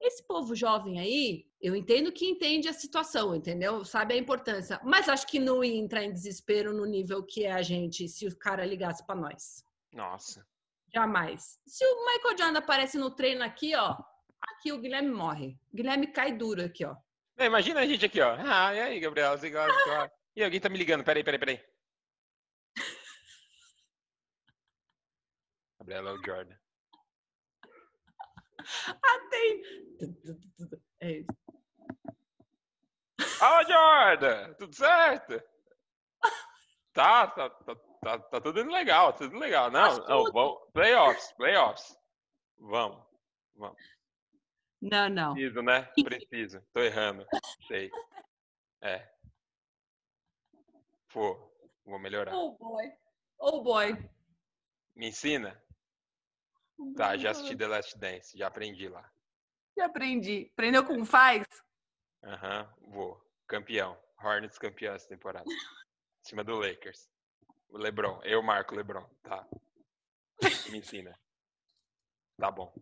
Esse 0.00 0.26
povo 0.26 0.54
jovem 0.54 0.98
aí, 0.98 1.46
eu 1.60 1.76
entendo 1.76 2.10
que 2.12 2.26
entende 2.26 2.68
a 2.68 2.72
situação, 2.72 3.34
entendeu? 3.36 3.84
Sabe 3.84 4.14
a 4.14 4.16
importância. 4.16 4.80
Mas 4.82 5.08
acho 5.08 5.26
que 5.26 5.38
não 5.38 5.62
ia 5.62 5.76
entrar 5.76 6.02
em 6.02 6.12
desespero 6.12 6.74
no 6.74 6.84
nível 6.84 7.22
que 7.24 7.44
é 7.44 7.52
a 7.52 7.62
gente 7.62 8.08
se 8.08 8.26
o 8.26 8.36
cara 8.36 8.66
ligasse 8.66 9.06
pra 9.06 9.14
nós. 9.14 9.64
Nossa. 9.92 10.44
Jamais. 10.92 11.58
Se 11.66 11.84
o 11.84 12.04
Michael 12.04 12.36
Jordan 12.38 12.58
aparece 12.58 12.98
no 12.98 13.10
treino 13.10 13.42
aqui, 13.44 13.74
ó, 13.76 13.96
aqui 14.42 14.72
o 14.72 14.78
Guilherme 14.78 15.10
morre. 15.10 15.56
O 15.72 15.76
Guilherme 15.76 16.08
cai 16.08 16.32
duro 16.36 16.62
aqui, 16.64 16.84
ó. 16.84 16.94
Não, 17.38 17.46
Imagina 17.46 17.80
a 17.80 17.86
gente 17.86 18.04
aqui, 18.04 18.20
ó. 18.20 18.34
Ah, 18.38 18.74
e 18.74 18.80
aí, 18.80 19.00
Gabriela? 19.00 19.38
Você 19.38 19.48
gosta? 19.50 19.72
Você... 19.72 20.10
E 20.34 20.42
alguém 20.42 20.60
tá 20.60 20.68
me 20.68 20.76
ligando. 20.78 21.04
Peraí, 21.04 21.22
peraí, 21.22 21.38
peraí. 21.38 21.60
Gabriela 25.82 26.10
é 26.10 26.12
o 26.12 26.24
Jordan. 26.24 26.56
Ah, 28.86 29.28
tem. 29.28 29.60
É 31.00 31.10
isso. 31.10 31.26
Ó, 33.40 33.64
Jordan! 33.64 34.54
Tudo 34.54 34.74
certo? 34.74 35.42
Tá, 36.94 37.26
tá, 37.26 37.48
tá, 37.48 37.74
tá, 38.02 38.18
tá 38.18 38.40
tudo 38.42 38.60
indo 38.60 38.70
legal, 38.70 39.14
tudo 39.14 39.38
legal. 39.38 39.70
Não, 39.70 39.96
não, 40.06 40.30
vamos. 40.30 40.60
Playoffs, 40.74 41.32
playoffs. 41.32 41.98
Vamos. 42.58 43.02
Não, 44.78 45.08
não. 45.08 45.32
Preciso, 45.32 45.62
né? 45.62 45.90
Preciso. 46.04 46.62
Tô 46.74 46.80
errando. 46.80 47.26
Sei. 47.66 47.90
É. 48.84 49.08
Vou. 51.14 51.56
Vou 51.86 52.00
melhorar. 52.00 52.34
Oh 52.34 52.58
boy. 52.58 52.92
Oh 53.38 53.62
boy. 53.62 53.96
Me 54.94 55.08
ensina? 55.08 55.62
Tá, 56.96 57.16
já 57.16 57.30
assisti 57.32 57.56
The 57.56 57.66
Last 57.66 57.98
Dance, 57.98 58.36
já 58.36 58.46
aprendi 58.48 58.88
lá. 58.88 59.10
Já 59.76 59.86
aprendi. 59.86 60.50
Aprendeu 60.52 60.84
como 60.84 61.04
faz? 61.04 61.44
Aham, 62.24 62.68
vou. 62.88 63.20
Campeão. 63.46 63.98
Hornets 64.22 64.58
campeão 64.58 64.94
essa 64.94 65.08
temporada. 65.08 65.48
Em 65.50 66.28
cima 66.28 66.44
do 66.44 66.56
Lakers. 66.58 67.08
O 67.68 67.78
LeBron. 67.78 68.20
Eu 68.22 68.42
marco 68.42 68.74
o 68.74 68.76
LeBron. 68.76 69.04
Tá. 69.22 69.46
Me 70.70 70.78
ensina. 70.78 71.18
Tá 72.38 72.50
bom. 72.50 72.72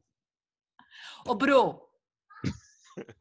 Ô, 1.27 1.35
Bru. 1.35 1.89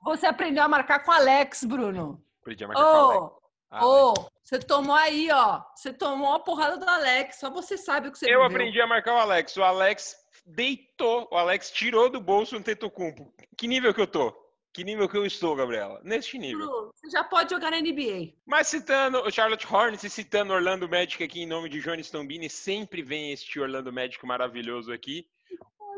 Você 0.03 0.25
aprendeu 0.25 0.63
a 0.63 0.67
marcar 0.67 1.03
com 1.03 1.12
o 1.12 1.13
Alex, 1.13 1.63
Bruno. 1.63 2.23
Podia 2.43 2.67
marcar 2.67 2.84
com 2.84 2.89
o 2.89 3.12
Alex. 3.12 3.21
Ô, 3.21 3.39
Ah, 3.69 3.86
ô, 3.86 4.13
você 4.43 4.60
tomou 4.60 4.95
aí, 4.95 5.29
ó. 5.32 5.63
Você 5.75 5.93
tomou 5.93 6.34
a 6.34 6.39
porrada 6.39 6.77
do 6.77 6.89
Alex. 6.89 7.38
Só 7.39 7.49
você 7.51 7.77
sabe 7.77 8.08
o 8.08 8.12
que 8.12 8.17
você 8.17 8.34
Eu 8.34 8.43
aprendi 8.43 8.82
a 8.82 8.88
marcar 8.88 9.13
o 9.13 9.19
Alex. 9.19 9.55
O 9.55 9.63
Alex 9.63 10.15
deitou. 10.45 11.27
O 11.31 11.37
Alex 11.37 11.71
tirou 11.71 12.09
do 12.09 12.19
bolso 12.19 12.57
um 12.57 12.61
Tetocumpo. 12.61 13.33
Que 13.57 13.67
nível 13.67 13.93
que 13.93 14.01
eu 14.01 14.07
tô? 14.07 14.33
Que 14.71 14.83
nível 14.83 15.09
que 15.09 15.17
eu 15.17 15.25
estou, 15.25 15.55
Gabriela? 15.55 15.99
Neste 16.03 16.37
nível. 16.37 16.91
Você 16.93 17.09
já 17.09 17.23
pode 17.23 17.49
jogar 17.49 17.71
na 17.71 17.81
NBA. 17.81 18.33
Mas 18.45 18.67
citando 18.67 19.19
o 19.19 19.31
Charlotte 19.31 19.65
Hornets 19.65 20.03
e 20.03 20.09
citando 20.09 20.53
Orlando 20.53 20.87
Magic 20.87 21.23
aqui 21.23 21.41
em 21.41 21.47
nome 21.47 21.69
de 21.69 21.81
Jones 21.81 22.11
Tombini, 22.11 22.49
sempre 22.49 23.01
vem 23.01 23.31
este 23.31 23.59
Orlando 23.59 23.91
Magic 23.91 24.23
maravilhoso 24.25 24.93
aqui. 24.93 25.27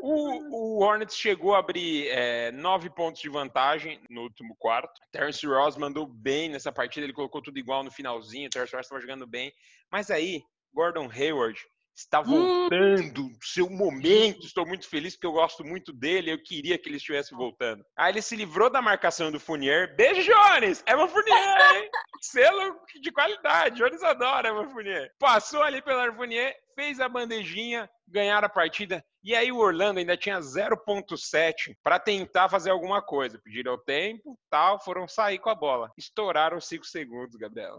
O, 0.02 0.78
o 0.78 0.82
Hornets 0.82 1.16
chegou 1.16 1.54
a 1.54 1.58
abrir 1.58 2.08
é, 2.08 2.50
nove 2.50 2.90
pontos 2.90 3.20
de 3.20 3.28
vantagem 3.28 4.00
no 4.10 4.22
último 4.22 4.56
quarto. 4.58 5.00
Terence 5.12 5.46
Ross 5.46 5.76
mandou 5.76 6.06
bem 6.06 6.48
nessa 6.48 6.72
partida, 6.72 7.06
ele 7.06 7.12
colocou 7.12 7.40
tudo 7.40 7.58
igual 7.58 7.84
no 7.84 7.90
finalzinho. 7.90 8.50
Terence 8.50 8.74
Ross 8.74 8.86
estava 8.86 9.00
jogando 9.00 9.26
bem. 9.28 9.52
Mas 9.92 10.10
aí, 10.10 10.42
Gordon 10.74 11.08
Hayward 11.08 11.56
está 11.94 12.20
Hum. 12.20 12.24
voltando, 12.24 13.30
seu 13.42 13.68
momento. 13.68 14.46
Estou 14.46 14.66
muito 14.66 14.88
feliz 14.88 15.14
porque 15.14 15.26
eu 15.26 15.32
gosto 15.32 15.64
muito 15.64 15.92
dele. 15.92 16.32
Eu 16.32 16.42
queria 16.42 16.78
que 16.78 16.88
ele 16.88 16.96
estivesse 16.96 17.34
voltando. 17.34 17.84
Aí 17.96 18.12
ele 18.12 18.22
se 18.22 18.34
livrou 18.36 18.70
da 18.70 18.80
marcação 18.82 19.30
do 19.30 19.38
Fournier. 19.40 19.94
Beijo, 19.96 20.22
Jones! 20.32 20.82
Evan 20.86 21.08
Fournier, 21.08 21.74
hein? 21.74 21.90
Selo 22.22 22.80
de 23.00 23.10
qualidade. 23.12 23.76
Jones 23.76 24.02
adora 24.02 24.48
Evan 24.48 24.68
Fournier. 24.70 25.10
Passou 25.18 25.62
ali 25.62 25.82
pelo 25.82 26.14
Fournier, 26.14 26.54
fez 26.74 27.00
a 27.00 27.08
bandejinha, 27.08 27.88
ganharam 28.08 28.46
a 28.46 28.50
partida. 28.50 29.04
E 29.24 29.34
aí 29.36 29.52
o 29.52 29.58
Orlando 29.58 30.00
ainda 30.00 30.16
tinha 30.16 30.40
0.7 30.40 31.76
para 31.82 31.98
tentar 31.98 32.48
fazer 32.48 32.70
alguma 32.70 33.00
coisa. 33.02 33.40
Pediram 33.42 33.74
o 33.74 33.78
tempo, 33.78 34.38
tal, 34.50 34.82
foram 34.82 35.06
sair 35.06 35.38
com 35.38 35.50
a 35.50 35.54
bola. 35.54 35.92
Estouraram 35.96 36.56
os 36.56 36.66
5 36.66 36.84
segundos, 36.86 37.36
Gabriela. 37.36 37.78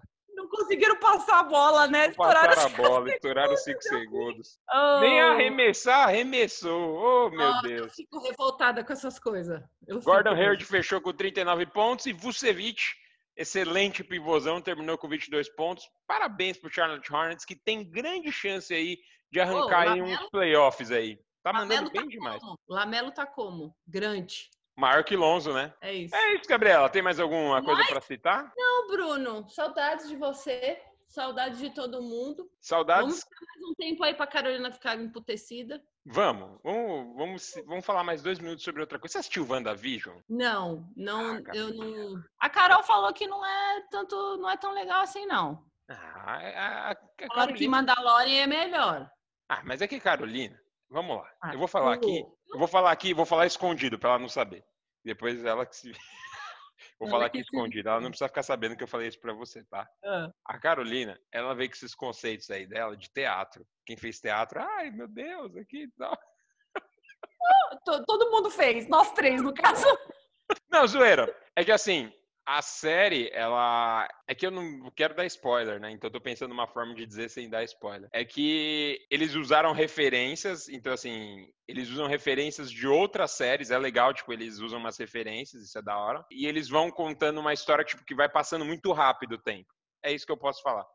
Conseguiram 0.55 0.99
passar 0.99 1.39
a 1.39 1.43
bola, 1.43 1.87
né? 1.87 2.11
Passaram 2.13 2.65
a 2.65 2.69
bola, 2.69 3.09
estouraram 3.09 3.57
5 3.57 3.81
segundos. 3.81 4.59
Oh. 4.71 4.99
Nem 4.99 5.19
arremessar, 5.21 6.07
arremessou. 6.09 6.95
Oh, 6.95 7.29
meu 7.31 7.41
Eu 7.41 7.61
Deus. 7.63 7.95
fico 7.95 8.19
revoltada 8.19 8.83
com 8.83 8.93
essas 8.93 9.17
coisas. 9.17 9.61
Eu 9.87 9.99
Gordon 10.01 10.33
Hayward 10.35 10.63
fechou 10.63 11.01
com 11.01 11.11
39 11.11 11.65
pontos 11.65 12.05
e 12.05 12.13
Vucevic, 12.13 12.81
excelente 13.35 14.03
pivôzão, 14.03 14.61
terminou 14.61 14.95
com 14.97 15.07
22 15.09 15.49
pontos. 15.55 15.89
Parabéns 16.05 16.57
pro 16.57 16.71
Charlotte 16.71 17.11
Hornets, 17.11 17.45
que 17.45 17.55
tem 17.55 17.83
grande 17.89 18.31
chance 18.31 18.71
aí 18.73 18.99
de 19.31 19.39
arrancar 19.39 19.81
aí 19.81 19.99
Lamelo- 20.01 20.07
uns 20.23 20.29
playoffs 20.29 20.91
aí. 20.91 21.19
Tá 21.41 21.51
mandando 21.51 21.87
Lamelo 21.87 21.91
bem 21.91 22.01
tá 22.03 22.07
demais. 22.09 22.39
como? 22.41 22.59
Lamelo 22.69 23.11
tá 23.11 23.25
como? 23.25 23.75
Grande. 23.87 24.49
Maior 24.75 25.03
que 25.03 25.15
Lonzo, 25.15 25.53
né? 25.53 25.73
É 25.81 25.93
isso. 25.93 26.15
É 26.15 26.33
isso, 26.35 26.47
Gabriela. 26.49 26.89
Tem 26.89 27.01
mais 27.01 27.19
alguma 27.19 27.63
coisa 27.63 27.83
pra 27.87 28.01
citar? 28.01 28.51
Não, 28.57 28.87
Bruno, 28.87 29.47
saudades 29.49 30.07
de 30.09 30.15
você. 30.15 30.81
Saudades 31.07 31.59
de 31.59 31.69
todo 31.69 32.01
mundo. 32.01 32.49
Saudades? 32.59 33.03
Vamos 33.05 33.19
ficar 33.23 33.45
mais 33.45 33.69
um 33.69 33.73
tempo 33.75 34.03
aí 34.03 34.15
pra 34.15 34.25
Carolina 34.25 34.71
ficar 34.71 34.95
emputecida. 34.99 35.79
Vamos. 36.05 36.59
Vamos, 36.63 37.15
vamos, 37.15 37.53
vamos 37.67 37.85
falar 37.85 38.03
mais 38.03 38.23
dois 38.23 38.39
minutos 38.39 38.63
sobre 38.63 38.81
outra 38.81 38.97
coisa. 38.97 39.13
Você 39.13 39.17
assistiu 39.19 39.45
WandaVision? 39.47 40.17
Não, 40.27 40.89
não, 40.97 41.35
Ah, 41.35 41.41
eu 41.53 41.71
não. 41.75 42.19
A 42.39 42.49
Carol 42.49 42.81
falou 42.81 43.13
que 43.13 43.27
não 43.27 43.45
é 43.45 43.81
tanto, 43.91 44.37
não 44.37 44.49
é 44.49 44.57
tão 44.57 44.71
legal 44.73 45.01
assim, 45.01 45.27
não. 45.27 45.63
Ah, 45.87 46.23
a, 46.25 46.89
a, 46.89 47.43
a 47.43 47.53
que. 47.53 47.67
Mandalorian 47.67 48.41
é 48.43 48.47
melhor. 48.47 49.07
ah, 49.49 49.61
mas 49.63 49.81
é 49.83 49.87
que 49.87 49.99
Carolina... 49.99 50.59
Vamos 50.89 51.17
lá. 51.17 51.27
Ah, 51.41 51.53
Eu 51.53 51.57
vou 51.59 51.67
falar 51.67 51.93
aqui... 51.95 52.23
Eu 52.53 52.59
vou 52.59 52.67
falar 52.67 52.91
aqui, 52.91 53.13
vou 53.13 53.25
falar 53.25 53.45
escondido 53.47 53.97
pra 53.97 54.11
ela 54.11 54.19
não 54.19 54.29
saber. 54.29 54.63
Depois 55.03 55.43
ela 55.43 55.65
que 55.65 55.75
se. 55.75 55.91
vou 56.99 57.09
falar 57.09 57.25
aqui 57.25 57.39
escondido. 57.39 57.89
Ela 57.89 57.99
não 58.01 58.09
precisa 58.09 58.27
ficar 58.27 58.43
sabendo 58.43 58.75
que 58.77 58.83
eu 58.83 58.87
falei 58.87 59.07
isso 59.07 59.19
pra 59.19 59.33
você, 59.33 59.63
tá? 59.65 59.87
ah, 60.05 60.29
A 60.45 60.59
Carolina, 60.59 61.19
ela 61.31 61.53
veio 61.55 61.69
com 61.69 61.75
esses 61.75 61.95
conceitos 61.95 62.49
aí 62.49 62.65
dela 62.67 62.95
de 62.95 63.09
teatro. 63.11 63.65
Quem 63.85 63.97
fez 63.97 64.19
teatro, 64.19 64.61
ai 64.61 64.91
meu 64.91 65.07
Deus, 65.07 65.55
aqui 65.57 65.83
e 65.83 65.91
tal. 65.91 66.17
to- 67.85 68.03
todo 68.05 68.31
mundo 68.31 68.49
fez, 68.49 68.87
nós 68.87 69.11
três, 69.13 69.41
no 69.41 69.53
caso. 69.53 69.85
Não, 70.69 70.87
zoeira. 70.87 71.35
É 71.55 71.63
que 71.63 71.71
assim, 71.71 72.11
A 72.45 72.61
série, 72.61 73.29
ela. 73.31 74.07
É 74.27 74.35
que 74.35 74.45
eu 74.45 74.51
não 74.51 74.91
quero 74.91 75.15
dar 75.15 75.25
spoiler, 75.25 75.79
né? 75.79 75.91
Então 75.91 76.09
eu 76.09 76.11
tô 76.11 76.19
pensando 76.19 76.49
numa 76.49 76.67
forma 76.67 76.93
de 76.93 77.05
dizer 77.05 77.29
sem 77.29 77.49
dar 77.49 77.63
spoiler. 77.63 78.09
É 78.11 78.25
que 78.25 78.99
eles 79.09 79.33
usaram 79.35 79.71
referências, 79.71 80.67
então 80.67 80.91
assim, 80.91 81.47
eles 81.67 81.89
usam 81.89 82.05
referências 82.05 82.69
de 82.69 82.85
outras 82.85 83.31
séries, 83.31 83.71
é 83.71 83.77
legal, 83.77 84.13
tipo, 84.13 84.33
eles 84.33 84.59
usam 84.59 84.79
umas 84.79 84.97
referências, 84.97 85.63
isso 85.63 85.77
é 85.77 85.81
da 85.81 85.97
hora. 85.97 86.25
E 86.29 86.45
eles 86.45 86.67
vão 86.67 86.91
contando 86.91 87.39
uma 87.39 87.53
história, 87.53 87.85
tipo, 87.85 88.03
que 88.03 88.15
vai 88.15 88.27
passando 88.27 88.65
muito 88.65 88.91
rápido 88.91 89.35
o 89.35 89.41
tempo. 89.41 89.73
É 90.03 90.11
isso 90.11 90.25
que 90.25 90.31
eu 90.31 90.37
posso 90.37 90.61
falar. 90.61 90.85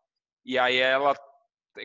E 0.44 0.58
aí 0.58 0.76
ela, 0.76 1.14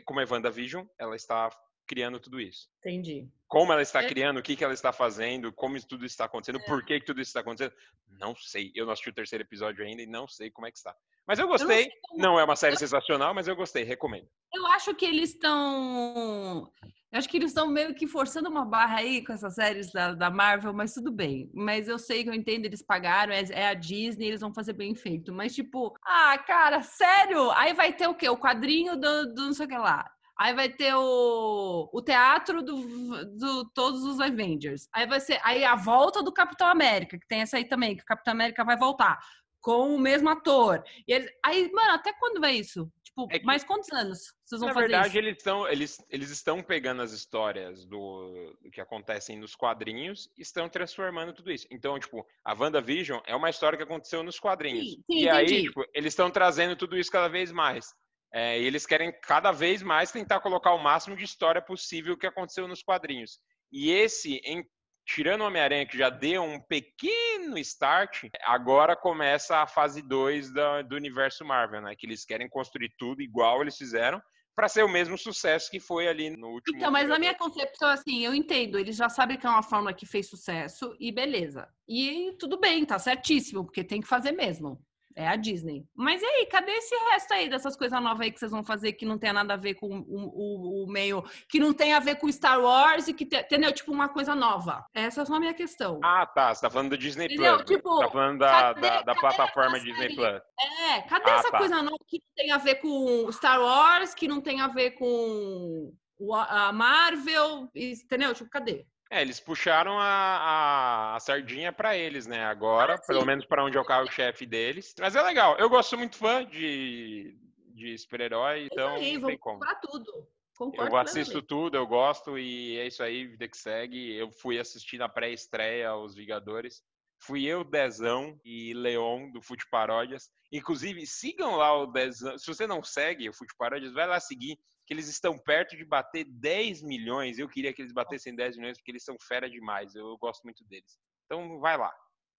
como 0.04 0.20
é 0.20 0.26
WandaVision, 0.30 0.86
ela 0.98 1.16
está 1.16 1.48
criando 1.86 2.18
tudo 2.18 2.40
isso. 2.40 2.68
Entendi. 2.80 3.28
Como 3.48 3.72
ela 3.72 3.82
está 3.82 4.02
é. 4.02 4.08
criando, 4.08 4.38
o 4.38 4.42
que, 4.42 4.56
que 4.56 4.64
ela 4.64 4.74
está 4.74 4.92
fazendo, 4.92 5.52
como 5.52 5.76
isso 5.76 5.86
tudo 5.86 6.04
está 6.04 6.24
acontecendo, 6.24 6.58
é. 6.58 6.64
por 6.66 6.84
que, 6.84 7.00
que 7.00 7.06
tudo 7.06 7.20
isso 7.20 7.30
está 7.30 7.40
acontecendo. 7.40 7.74
Não 8.18 8.34
sei. 8.34 8.72
Eu 8.74 8.86
não 8.86 8.92
assisti 8.92 9.10
o 9.10 9.14
terceiro 9.14 9.44
episódio 9.44 9.84
ainda 9.84 10.02
e 10.02 10.06
não 10.06 10.26
sei 10.26 10.50
como 10.50 10.66
é 10.66 10.70
que 10.70 10.78
está. 10.78 10.94
Mas 11.26 11.38
eu 11.38 11.48
gostei. 11.48 11.86
Eu 11.86 12.18
não, 12.18 12.32
não, 12.32 12.40
é 12.40 12.44
uma 12.44 12.56
série 12.56 12.74
eu... 12.74 12.78
sensacional, 12.78 13.34
mas 13.34 13.48
eu 13.48 13.56
gostei, 13.56 13.82
recomendo. 13.82 14.28
Eu 14.52 14.66
acho 14.68 14.94
que 14.94 15.04
eles 15.04 15.30
estão. 15.30 16.70
Eu 17.14 17.18
acho 17.18 17.28
que 17.28 17.36
eles 17.36 17.50
estão 17.50 17.68
meio 17.68 17.94
que 17.94 18.08
forçando 18.08 18.48
uma 18.48 18.64
barra 18.64 18.98
aí 18.98 19.24
com 19.24 19.32
essas 19.32 19.54
séries 19.54 19.92
da, 19.92 20.14
da, 20.14 20.30
Marvel, 20.30 20.72
mas 20.74 20.92
tudo 20.92 21.12
bem. 21.12 21.48
Mas 21.54 21.86
eu 21.86 21.96
sei 21.96 22.24
que 22.24 22.28
eu 22.28 22.34
entendo, 22.34 22.64
eles 22.64 22.82
pagaram, 22.82 23.32
é, 23.32 23.40
é, 23.52 23.68
a 23.68 23.74
Disney, 23.74 24.26
eles 24.26 24.40
vão 24.40 24.52
fazer 24.52 24.72
bem 24.72 24.96
feito. 24.96 25.32
Mas, 25.32 25.54
tipo, 25.54 25.94
ah, 26.04 26.36
cara, 26.38 26.82
sério? 26.82 27.52
Aí 27.52 27.72
vai 27.72 27.92
ter 27.92 28.08
o 28.08 28.16
quê? 28.16 28.28
O 28.28 28.36
quadrinho 28.36 28.96
do, 28.96 29.32
do 29.32 29.42
não 29.44 29.52
sei 29.52 29.66
o 29.66 29.68
que 29.68 29.78
lá. 29.78 30.10
Aí 30.38 30.54
vai 30.54 30.68
ter 30.68 30.94
o, 30.94 31.88
o 31.92 32.02
teatro 32.02 32.62
do, 32.62 33.26
do 33.36 33.70
todos 33.70 34.02
os 34.02 34.20
Avengers. 34.20 34.88
Aí 34.92 35.06
vai 35.06 35.20
ser 35.20 35.40
aí 35.44 35.64
a 35.64 35.76
volta 35.76 36.22
do 36.22 36.32
Capitão 36.32 36.66
América, 36.66 37.18
que 37.18 37.26
tem 37.26 37.40
essa 37.40 37.56
aí 37.56 37.68
também, 37.68 37.96
que 37.96 38.02
o 38.02 38.06
Capitão 38.06 38.32
América 38.32 38.64
vai 38.64 38.76
voltar 38.76 39.18
com 39.64 39.94
o 39.94 39.98
mesmo 39.98 40.28
ator. 40.28 40.84
E 41.08 41.12
eles, 41.14 41.30
aí, 41.42 41.72
mano, 41.72 41.92
até 41.92 42.12
quando 42.12 42.38
vai 42.38 42.54
isso? 42.54 42.92
Tipo, 43.02 43.28
é 43.30 43.38
que, 43.38 43.46
mais 43.46 43.64
quantos 43.64 43.90
anos 43.92 44.34
vocês 44.44 44.60
vão 44.60 44.74
fazer 44.74 44.88
verdade, 44.88 45.08
isso? 45.08 45.18
eles 45.18 45.36
estão 45.38 45.68
eles, 45.68 46.04
eles 46.10 46.30
estão 46.30 46.62
pegando 46.62 47.00
as 47.00 47.12
histórias 47.12 47.86
do, 47.86 48.54
do, 48.60 48.70
que 48.70 48.80
acontecem 48.80 49.38
nos 49.38 49.54
quadrinhos 49.54 50.28
e 50.36 50.42
estão 50.42 50.68
transformando 50.68 51.32
tudo 51.32 51.50
isso. 51.50 51.66
Então, 51.70 51.98
tipo, 51.98 52.26
a 52.44 52.52
WandaVision 52.52 53.20
é 53.26 53.34
uma 53.34 53.48
história 53.48 53.76
que 53.76 53.84
aconteceu 53.84 54.22
nos 54.22 54.38
quadrinhos. 54.38 54.84
Sim, 54.84 55.02
sim, 55.10 55.18
e 55.18 55.28
entendi. 55.28 55.54
aí, 55.54 55.62
tipo, 55.62 55.82
eles 55.94 56.12
estão 56.12 56.30
trazendo 56.30 56.76
tudo 56.76 56.98
isso 56.98 57.10
cada 57.10 57.28
vez 57.28 57.50
mais. 57.50 57.94
É, 58.34 58.60
e 58.60 58.66
eles 58.66 58.84
querem 58.84 59.12
cada 59.22 59.52
vez 59.52 59.80
mais 59.80 60.10
tentar 60.10 60.40
colocar 60.40 60.74
o 60.74 60.82
máximo 60.82 61.16
de 61.16 61.22
história 61.22 61.62
possível 61.62 62.18
que 62.18 62.26
aconteceu 62.26 62.66
nos 62.66 62.82
quadrinhos. 62.82 63.38
E 63.70 63.92
esse, 63.92 64.40
em, 64.44 64.64
tirando 65.06 65.42
o 65.42 65.46
Homem-Aranha, 65.46 65.86
que 65.86 65.96
já 65.96 66.10
deu 66.10 66.42
um 66.42 66.60
pequeno 66.60 67.56
start, 67.58 68.24
agora 68.42 68.96
começa 68.96 69.58
a 69.58 69.68
fase 69.68 70.02
2 70.02 70.50
do 70.88 70.96
universo 70.96 71.44
Marvel, 71.44 71.82
né? 71.82 71.94
Que 71.96 72.06
eles 72.06 72.24
querem 72.24 72.48
construir 72.48 72.92
tudo 72.98 73.22
igual 73.22 73.62
eles 73.62 73.76
fizeram, 73.76 74.20
para 74.56 74.68
ser 74.68 74.82
o 74.84 74.88
mesmo 74.88 75.16
sucesso 75.16 75.70
que 75.70 75.78
foi 75.78 76.08
ali 76.08 76.30
no 76.30 76.48
último. 76.48 76.76
Então, 76.76 76.90
mas 76.90 77.08
na 77.08 77.20
minha 77.20 77.34
concepção, 77.34 77.88
assim, 77.88 78.24
eu 78.24 78.34
entendo, 78.34 78.78
eles 78.78 78.96
já 78.96 79.08
sabem 79.08 79.36
que 79.36 79.46
é 79.46 79.50
uma 79.50 79.62
fórmula 79.62 79.94
que 79.94 80.06
fez 80.06 80.28
sucesso 80.28 80.96
e 80.98 81.12
beleza. 81.12 81.68
E 81.88 82.34
tudo 82.38 82.58
bem, 82.58 82.84
tá 82.84 82.98
certíssimo, 82.98 83.64
porque 83.64 83.84
tem 83.84 84.00
que 84.00 84.08
fazer 84.08 84.32
mesmo. 84.32 84.80
É 85.16 85.28
a 85.28 85.36
Disney. 85.36 85.84
Mas 85.94 86.20
e 86.20 86.24
aí, 86.24 86.46
cadê 86.46 86.72
esse 86.72 86.94
resto 87.10 87.32
aí 87.34 87.48
dessas 87.48 87.76
coisas 87.76 88.00
novas 88.02 88.20
aí 88.20 88.32
que 88.32 88.38
vocês 88.38 88.50
vão 88.50 88.64
fazer 88.64 88.92
que 88.94 89.06
não 89.06 89.16
tem 89.16 89.32
nada 89.32 89.54
a 89.54 89.56
ver 89.56 89.74
com 89.74 89.86
o, 89.86 90.04
o, 90.08 90.84
o 90.84 90.90
meio, 90.90 91.22
que 91.48 91.60
não 91.60 91.72
tem 91.72 91.92
a 91.92 92.00
ver 92.00 92.16
com 92.16 92.30
Star 92.30 92.60
Wars 92.60 93.06
e 93.06 93.14
que, 93.14 93.24
tem, 93.24 93.40
entendeu? 93.40 93.72
Tipo, 93.72 93.92
uma 93.92 94.08
coisa 94.08 94.34
nova. 94.34 94.84
Essa 94.92 95.22
é 95.22 95.24
só 95.24 95.34
a 95.34 95.40
minha 95.40 95.54
questão. 95.54 96.00
Ah, 96.02 96.26
tá. 96.26 96.52
Você 96.52 96.62
tá 96.62 96.70
falando 96.70 96.90
do 96.90 96.98
Disney 96.98 97.26
entendeu? 97.26 97.56
Plus. 97.58 97.70
Tipo, 97.70 97.98
tá 98.00 98.10
falando 98.10 98.38
da, 98.40 98.50
cadê, 98.50 98.80
da, 98.80 99.02
da 99.02 99.14
plataforma 99.14 99.78
Disney 99.78 100.16
Plus. 100.16 100.42
É, 100.90 101.02
cadê 101.02 101.30
ah, 101.30 101.34
essa 101.34 101.50
tá. 101.50 101.58
coisa 101.58 101.82
nova 101.82 102.04
que 102.08 102.18
não 102.18 102.34
tem 102.34 102.50
a 102.50 102.58
ver 102.58 102.74
com 102.76 103.30
Star 103.30 103.60
Wars, 103.60 104.14
que 104.14 104.26
não 104.26 104.40
tem 104.40 104.60
a 104.60 104.68
ver 104.68 104.92
com 104.92 105.92
a 106.32 106.72
Marvel, 106.72 107.68
entendeu? 107.74 108.34
Tipo, 108.34 108.50
cadê? 108.50 108.86
É, 109.14 109.22
eles 109.22 109.38
puxaram 109.38 109.96
a, 109.96 110.04
a, 110.04 111.14
a 111.14 111.20
sardinha 111.20 111.72
para 111.72 111.96
eles, 111.96 112.26
né? 112.26 112.44
Agora, 112.44 112.96
ah, 112.96 113.06
pelo 113.06 113.24
menos 113.24 113.46
para 113.46 113.64
onde 113.64 113.76
é 113.76 113.80
o 113.80 113.84
carro-chefe 113.84 114.44
deles. 114.44 114.92
Mas 114.98 115.14
é 115.14 115.22
legal. 115.22 115.56
Eu 115.56 115.68
gosto 115.68 115.96
muito 115.96 116.16
fã 116.16 116.44
de, 116.44 117.38
de 117.68 117.96
super-herói, 117.96 118.68
então 118.72 118.96
aí, 118.96 119.16
não 119.16 119.28
tem 119.28 119.38
como. 119.38 119.60
Pra 119.60 119.76
tudo. 119.76 120.28
Concordo 120.58 120.90
eu 120.90 120.96
assisto 120.96 121.40
tudo, 121.40 121.76
eu 121.76 121.86
gosto 121.86 122.36
e 122.36 122.76
é 122.76 122.88
isso 122.88 123.04
aí, 123.04 123.28
vida 123.28 123.46
que 123.46 123.56
segue. 123.56 124.16
Eu 124.16 124.32
fui 124.32 124.58
assistir 124.58 124.98
na 124.98 125.08
pré-estreia 125.08 125.94
Os 125.94 126.16
Vingadores. 126.16 126.82
Fui 127.20 127.44
eu, 127.44 127.62
Dezão 127.62 128.36
e 128.44 128.74
Leon 128.74 129.30
do 129.30 129.40
Fute 129.40 129.64
Paródias. 129.70 130.28
Inclusive, 130.50 131.06
sigam 131.06 131.54
lá 131.54 131.72
o 131.72 131.86
Dezão. 131.86 132.36
Se 132.36 132.48
você 132.48 132.66
não 132.66 132.82
segue 132.82 133.28
o 133.28 133.32
Fute 133.32 133.54
Paródias, 133.56 133.92
vai 133.92 134.08
lá 134.08 134.18
seguir 134.18 134.58
que 134.86 134.92
eles 134.92 135.08
estão 135.08 135.38
perto 135.38 135.76
de 135.76 135.84
bater 135.84 136.24
10 136.24 136.82
milhões. 136.82 137.38
Eu 137.38 137.48
queria 137.48 137.72
que 137.72 137.82
eles 137.82 137.92
batessem 137.92 138.34
10 138.34 138.56
milhões 138.56 138.78
porque 138.78 138.90
eles 138.90 139.04
são 139.04 139.16
fera 139.20 139.48
demais. 139.48 139.94
Eu 139.94 140.16
gosto 140.18 140.42
muito 140.44 140.64
deles. 140.64 140.98
Então 141.24 141.58
vai 141.58 141.76
lá. 141.76 141.92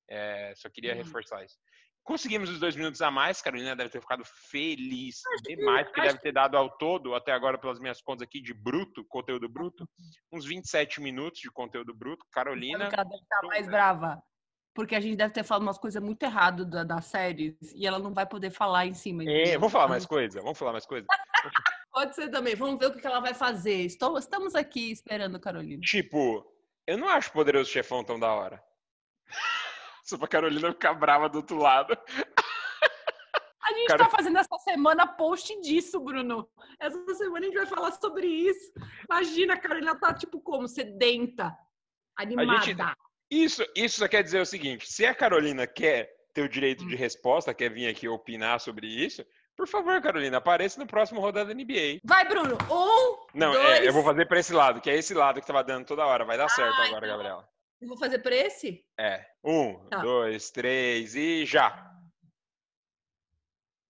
É, 0.09 0.53
só 0.55 0.69
queria 0.69 0.93
uhum. 0.93 0.99
reforçar 0.99 1.43
isso. 1.43 1.57
Conseguimos 2.03 2.51
os 2.51 2.59
dois 2.59 2.75
minutos 2.75 3.01
a 3.01 3.09
mais. 3.09 3.41
Carolina 3.41 3.75
deve 3.75 3.89
ter 3.89 3.99
ficado 3.99 4.23
feliz 4.23 5.21
demais, 5.43 5.87
porque 5.87 6.01
deve 6.01 6.19
ter 6.19 6.31
dado 6.31 6.55
ao 6.55 6.69
todo, 6.77 7.15
até 7.15 7.31
agora, 7.31 7.57
pelas 7.57 7.79
minhas 7.79 7.99
contas 7.99 8.27
aqui, 8.27 8.39
de 8.39 8.53
bruto, 8.53 9.03
conteúdo 9.05 9.49
bruto, 9.49 9.89
uns 10.31 10.45
27 10.45 11.01
minutos 11.01 11.39
de 11.41 11.49
conteúdo 11.49 11.95
bruto. 11.95 12.23
Carolina. 12.31 12.89
Ela 12.93 13.03
deve 13.03 13.15
estar 13.15 13.41
mais 13.47 13.65
brava. 13.65 14.21
Porque 14.75 14.93
a 14.93 14.99
gente 14.99 15.15
deve 15.15 15.33
ter 15.33 15.43
falado 15.43 15.63
umas 15.63 15.79
coisas 15.79 16.03
muito 16.03 16.21
erradas 16.21 16.67
da, 16.67 17.01
série 17.01 17.57
e 17.73 17.87
ela 17.87 17.97
não 17.97 18.13
vai 18.13 18.27
poder 18.27 18.51
falar 18.51 18.85
em 18.85 18.93
cima. 18.93 19.23
É, 19.23 19.57
vamos 19.57 19.71
falar 19.71 19.87
mais 19.87 20.05
coisa? 20.05 20.41
Vamos 20.41 20.59
falar 20.59 20.73
mais 20.73 20.85
coisa? 20.85 21.07
Pode 21.95 22.13
ser 22.13 22.29
também. 22.29 22.55
Vamos 22.55 22.77
ver 22.77 22.87
o 22.87 22.93
que 22.93 23.07
ela 23.07 23.21
vai 23.21 23.33
fazer. 23.33 23.85
Estou, 23.85 24.17
estamos 24.17 24.53
aqui 24.53 24.91
esperando, 24.91 25.39
Carolina. 25.39 25.81
Tipo, 25.81 26.45
eu 26.85 26.97
não 26.97 27.07
acho 27.07 27.31
Poderoso 27.31 27.71
Chefão 27.71 28.03
tão 28.03 28.19
da 28.19 28.33
hora. 28.33 28.61
Só 30.03 30.17
pra 30.17 30.27
Carolina 30.27 30.73
ficar 30.73 30.93
brava 30.93 31.29
do 31.29 31.37
outro 31.37 31.55
lado. 31.55 31.97
A 33.63 33.73
gente 33.73 33.87
Cara... 33.87 34.03
tá 34.03 34.09
fazendo 34.09 34.37
essa 34.37 34.57
semana 34.57 35.07
post 35.07 35.57
disso, 35.61 35.97
Bruno. 36.01 36.49
Essa 36.81 37.15
semana 37.15 37.39
a 37.39 37.43
gente 37.45 37.55
vai 37.55 37.65
falar 37.65 37.91
sobre 37.93 38.27
isso. 38.27 38.73
Imagina, 39.09 39.53
a 39.53 39.59
Carolina 39.59 39.97
tá 39.97 40.13
tipo 40.13 40.41
como? 40.41 40.67
Sedenta, 40.67 41.57
animada. 42.17 42.61
Gente... 42.61 42.77
Isso, 43.31 43.65
isso 43.73 43.99
só 43.99 44.07
quer 44.09 44.21
dizer 44.21 44.41
o 44.41 44.45
seguinte: 44.45 44.85
se 44.85 45.05
a 45.05 45.15
Carolina 45.15 45.65
quer 45.65 46.13
ter 46.33 46.43
o 46.43 46.49
direito 46.49 46.85
de 46.85 46.95
hum. 46.95 46.97
resposta, 46.97 47.53
quer 47.53 47.69
vir 47.69 47.87
aqui 47.87 48.05
opinar 48.05 48.59
sobre 48.59 48.85
isso, 48.85 49.25
por 49.55 49.67
favor, 49.67 50.01
Carolina, 50.01 50.37
apareça 50.37 50.79
no 50.79 50.85
próximo 50.85 51.21
rodada 51.21 51.53
da 51.53 51.53
NBA. 51.53 51.99
Vai, 52.03 52.27
Bruno. 52.27 52.57
Um. 52.69 53.25
Não, 53.33 53.53
dois... 53.53 53.65
é, 53.65 53.87
eu 53.87 53.93
vou 53.93 54.03
fazer 54.03 54.25
para 54.25 54.39
esse 54.39 54.53
lado, 54.53 54.81
que 54.81 54.89
é 54.89 54.95
esse 54.95 55.13
lado 55.13 55.39
que 55.39 55.47
tava 55.47 55.63
dando 55.63 55.85
toda 55.85 56.05
hora. 56.05 56.25
Vai 56.25 56.37
dar 56.37 56.45
ah, 56.45 56.49
certo 56.49 56.73
agora, 56.73 57.05
então... 57.05 57.17
Gabriela. 57.17 57.49
Eu 57.81 57.87
vou 57.87 57.97
fazer 57.97 58.19
para 58.19 58.35
esse? 58.35 58.85
É. 58.97 59.25
Um, 59.43 59.77
tá. 59.87 59.99
dois, 59.99 60.49
três 60.51 61.15
e 61.15 61.45
já. 61.45 61.91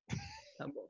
Tá 0.57 0.67
bom. 0.67 0.87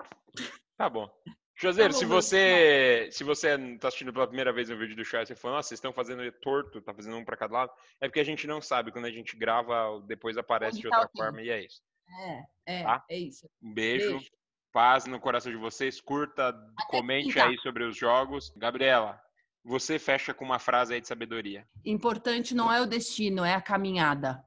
Tá 0.77 0.89
bom. 0.89 1.09
Joseiro, 1.55 1.91
tá 1.91 1.97
se 1.97 2.05
você 2.05 3.09
se 3.11 3.23
você 3.23 3.55
está 3.55 3.87
assistindo 3.87 4.13
pela 4.13 4.27
primeira 4.27 4.53
vez 4.53 4.69
o 4.69 4.77
vídeo 4.77 4.95
do 4.95 5.03
chat 5.03 5.27
e 5.29 5.35
falou, 5.35 5.57
nossa, 5.57 5.69
vocês 5.69 5.79
estão 5.79 5.91
fazendo 5.91 6.29
torto, 6.33 6.81
tá 6.81 6.93
fazendo 6.93 7.17
um 7.17 7.25
para 7.25 7.35
cada 7.35 7.53
lado, 7.53 7.71
é 7.99 8.07
porque 8.07 8.19
a 8.19 8.25
gente 8.25 8.45
não 8.45 8.61
sabe. 8.61 8.91
Quando 8.91 9.05
a 9.05 9.11
gente 9.11 9.35
grava, 9.35 9.99
depois 10.05 10.37
aparece 10.37 10.77
Onde 10.77 10.81
de 10.81 10.87
outra 10.87 11.07
tá 11.07 11.11
forma 11.17 11.41
e 11.41 11.49
é 11.49 11.65
isso. 11.65 11.81
É, 12.07 12.81
é, 12.81 12.83
tá? 12.83 13.03
é 13.09 13.17
isso. 13.17 13.49
Um 13.63 13.73
beijo. 13.73 14.11
beijo 14.11 14.31
paz 14.75 15.05
no 15.05 15.21
coração 15.21 15.49
de 15.49 15.57
vocês. 15.57 16.01
Curta, 16.01 16.49
Até 16.49 16.65
comente 16.89 17.39
aí 17.39 17.57
sobre 17.59 17.85
os 17.85 17.95
jogos. 17.95 18.51
Gabriela, 18.57 19.17
você 19.63 19.97
fecha 19.97 20.33
com 20.33 20.43
uma 20.43 20.59
frase 20.59 20.93
aí 20.93 20.99
de 20.99 21.07
sabedoria. 21.07 21.65
Importante 21.85 22.53
não 22.53 22.69
é 22.69 22.81
o 22.81 22.85
destino, 22.85 23.45
é 23.45 23.53
a 23.53 23.61
caminhada. 23.61 24.43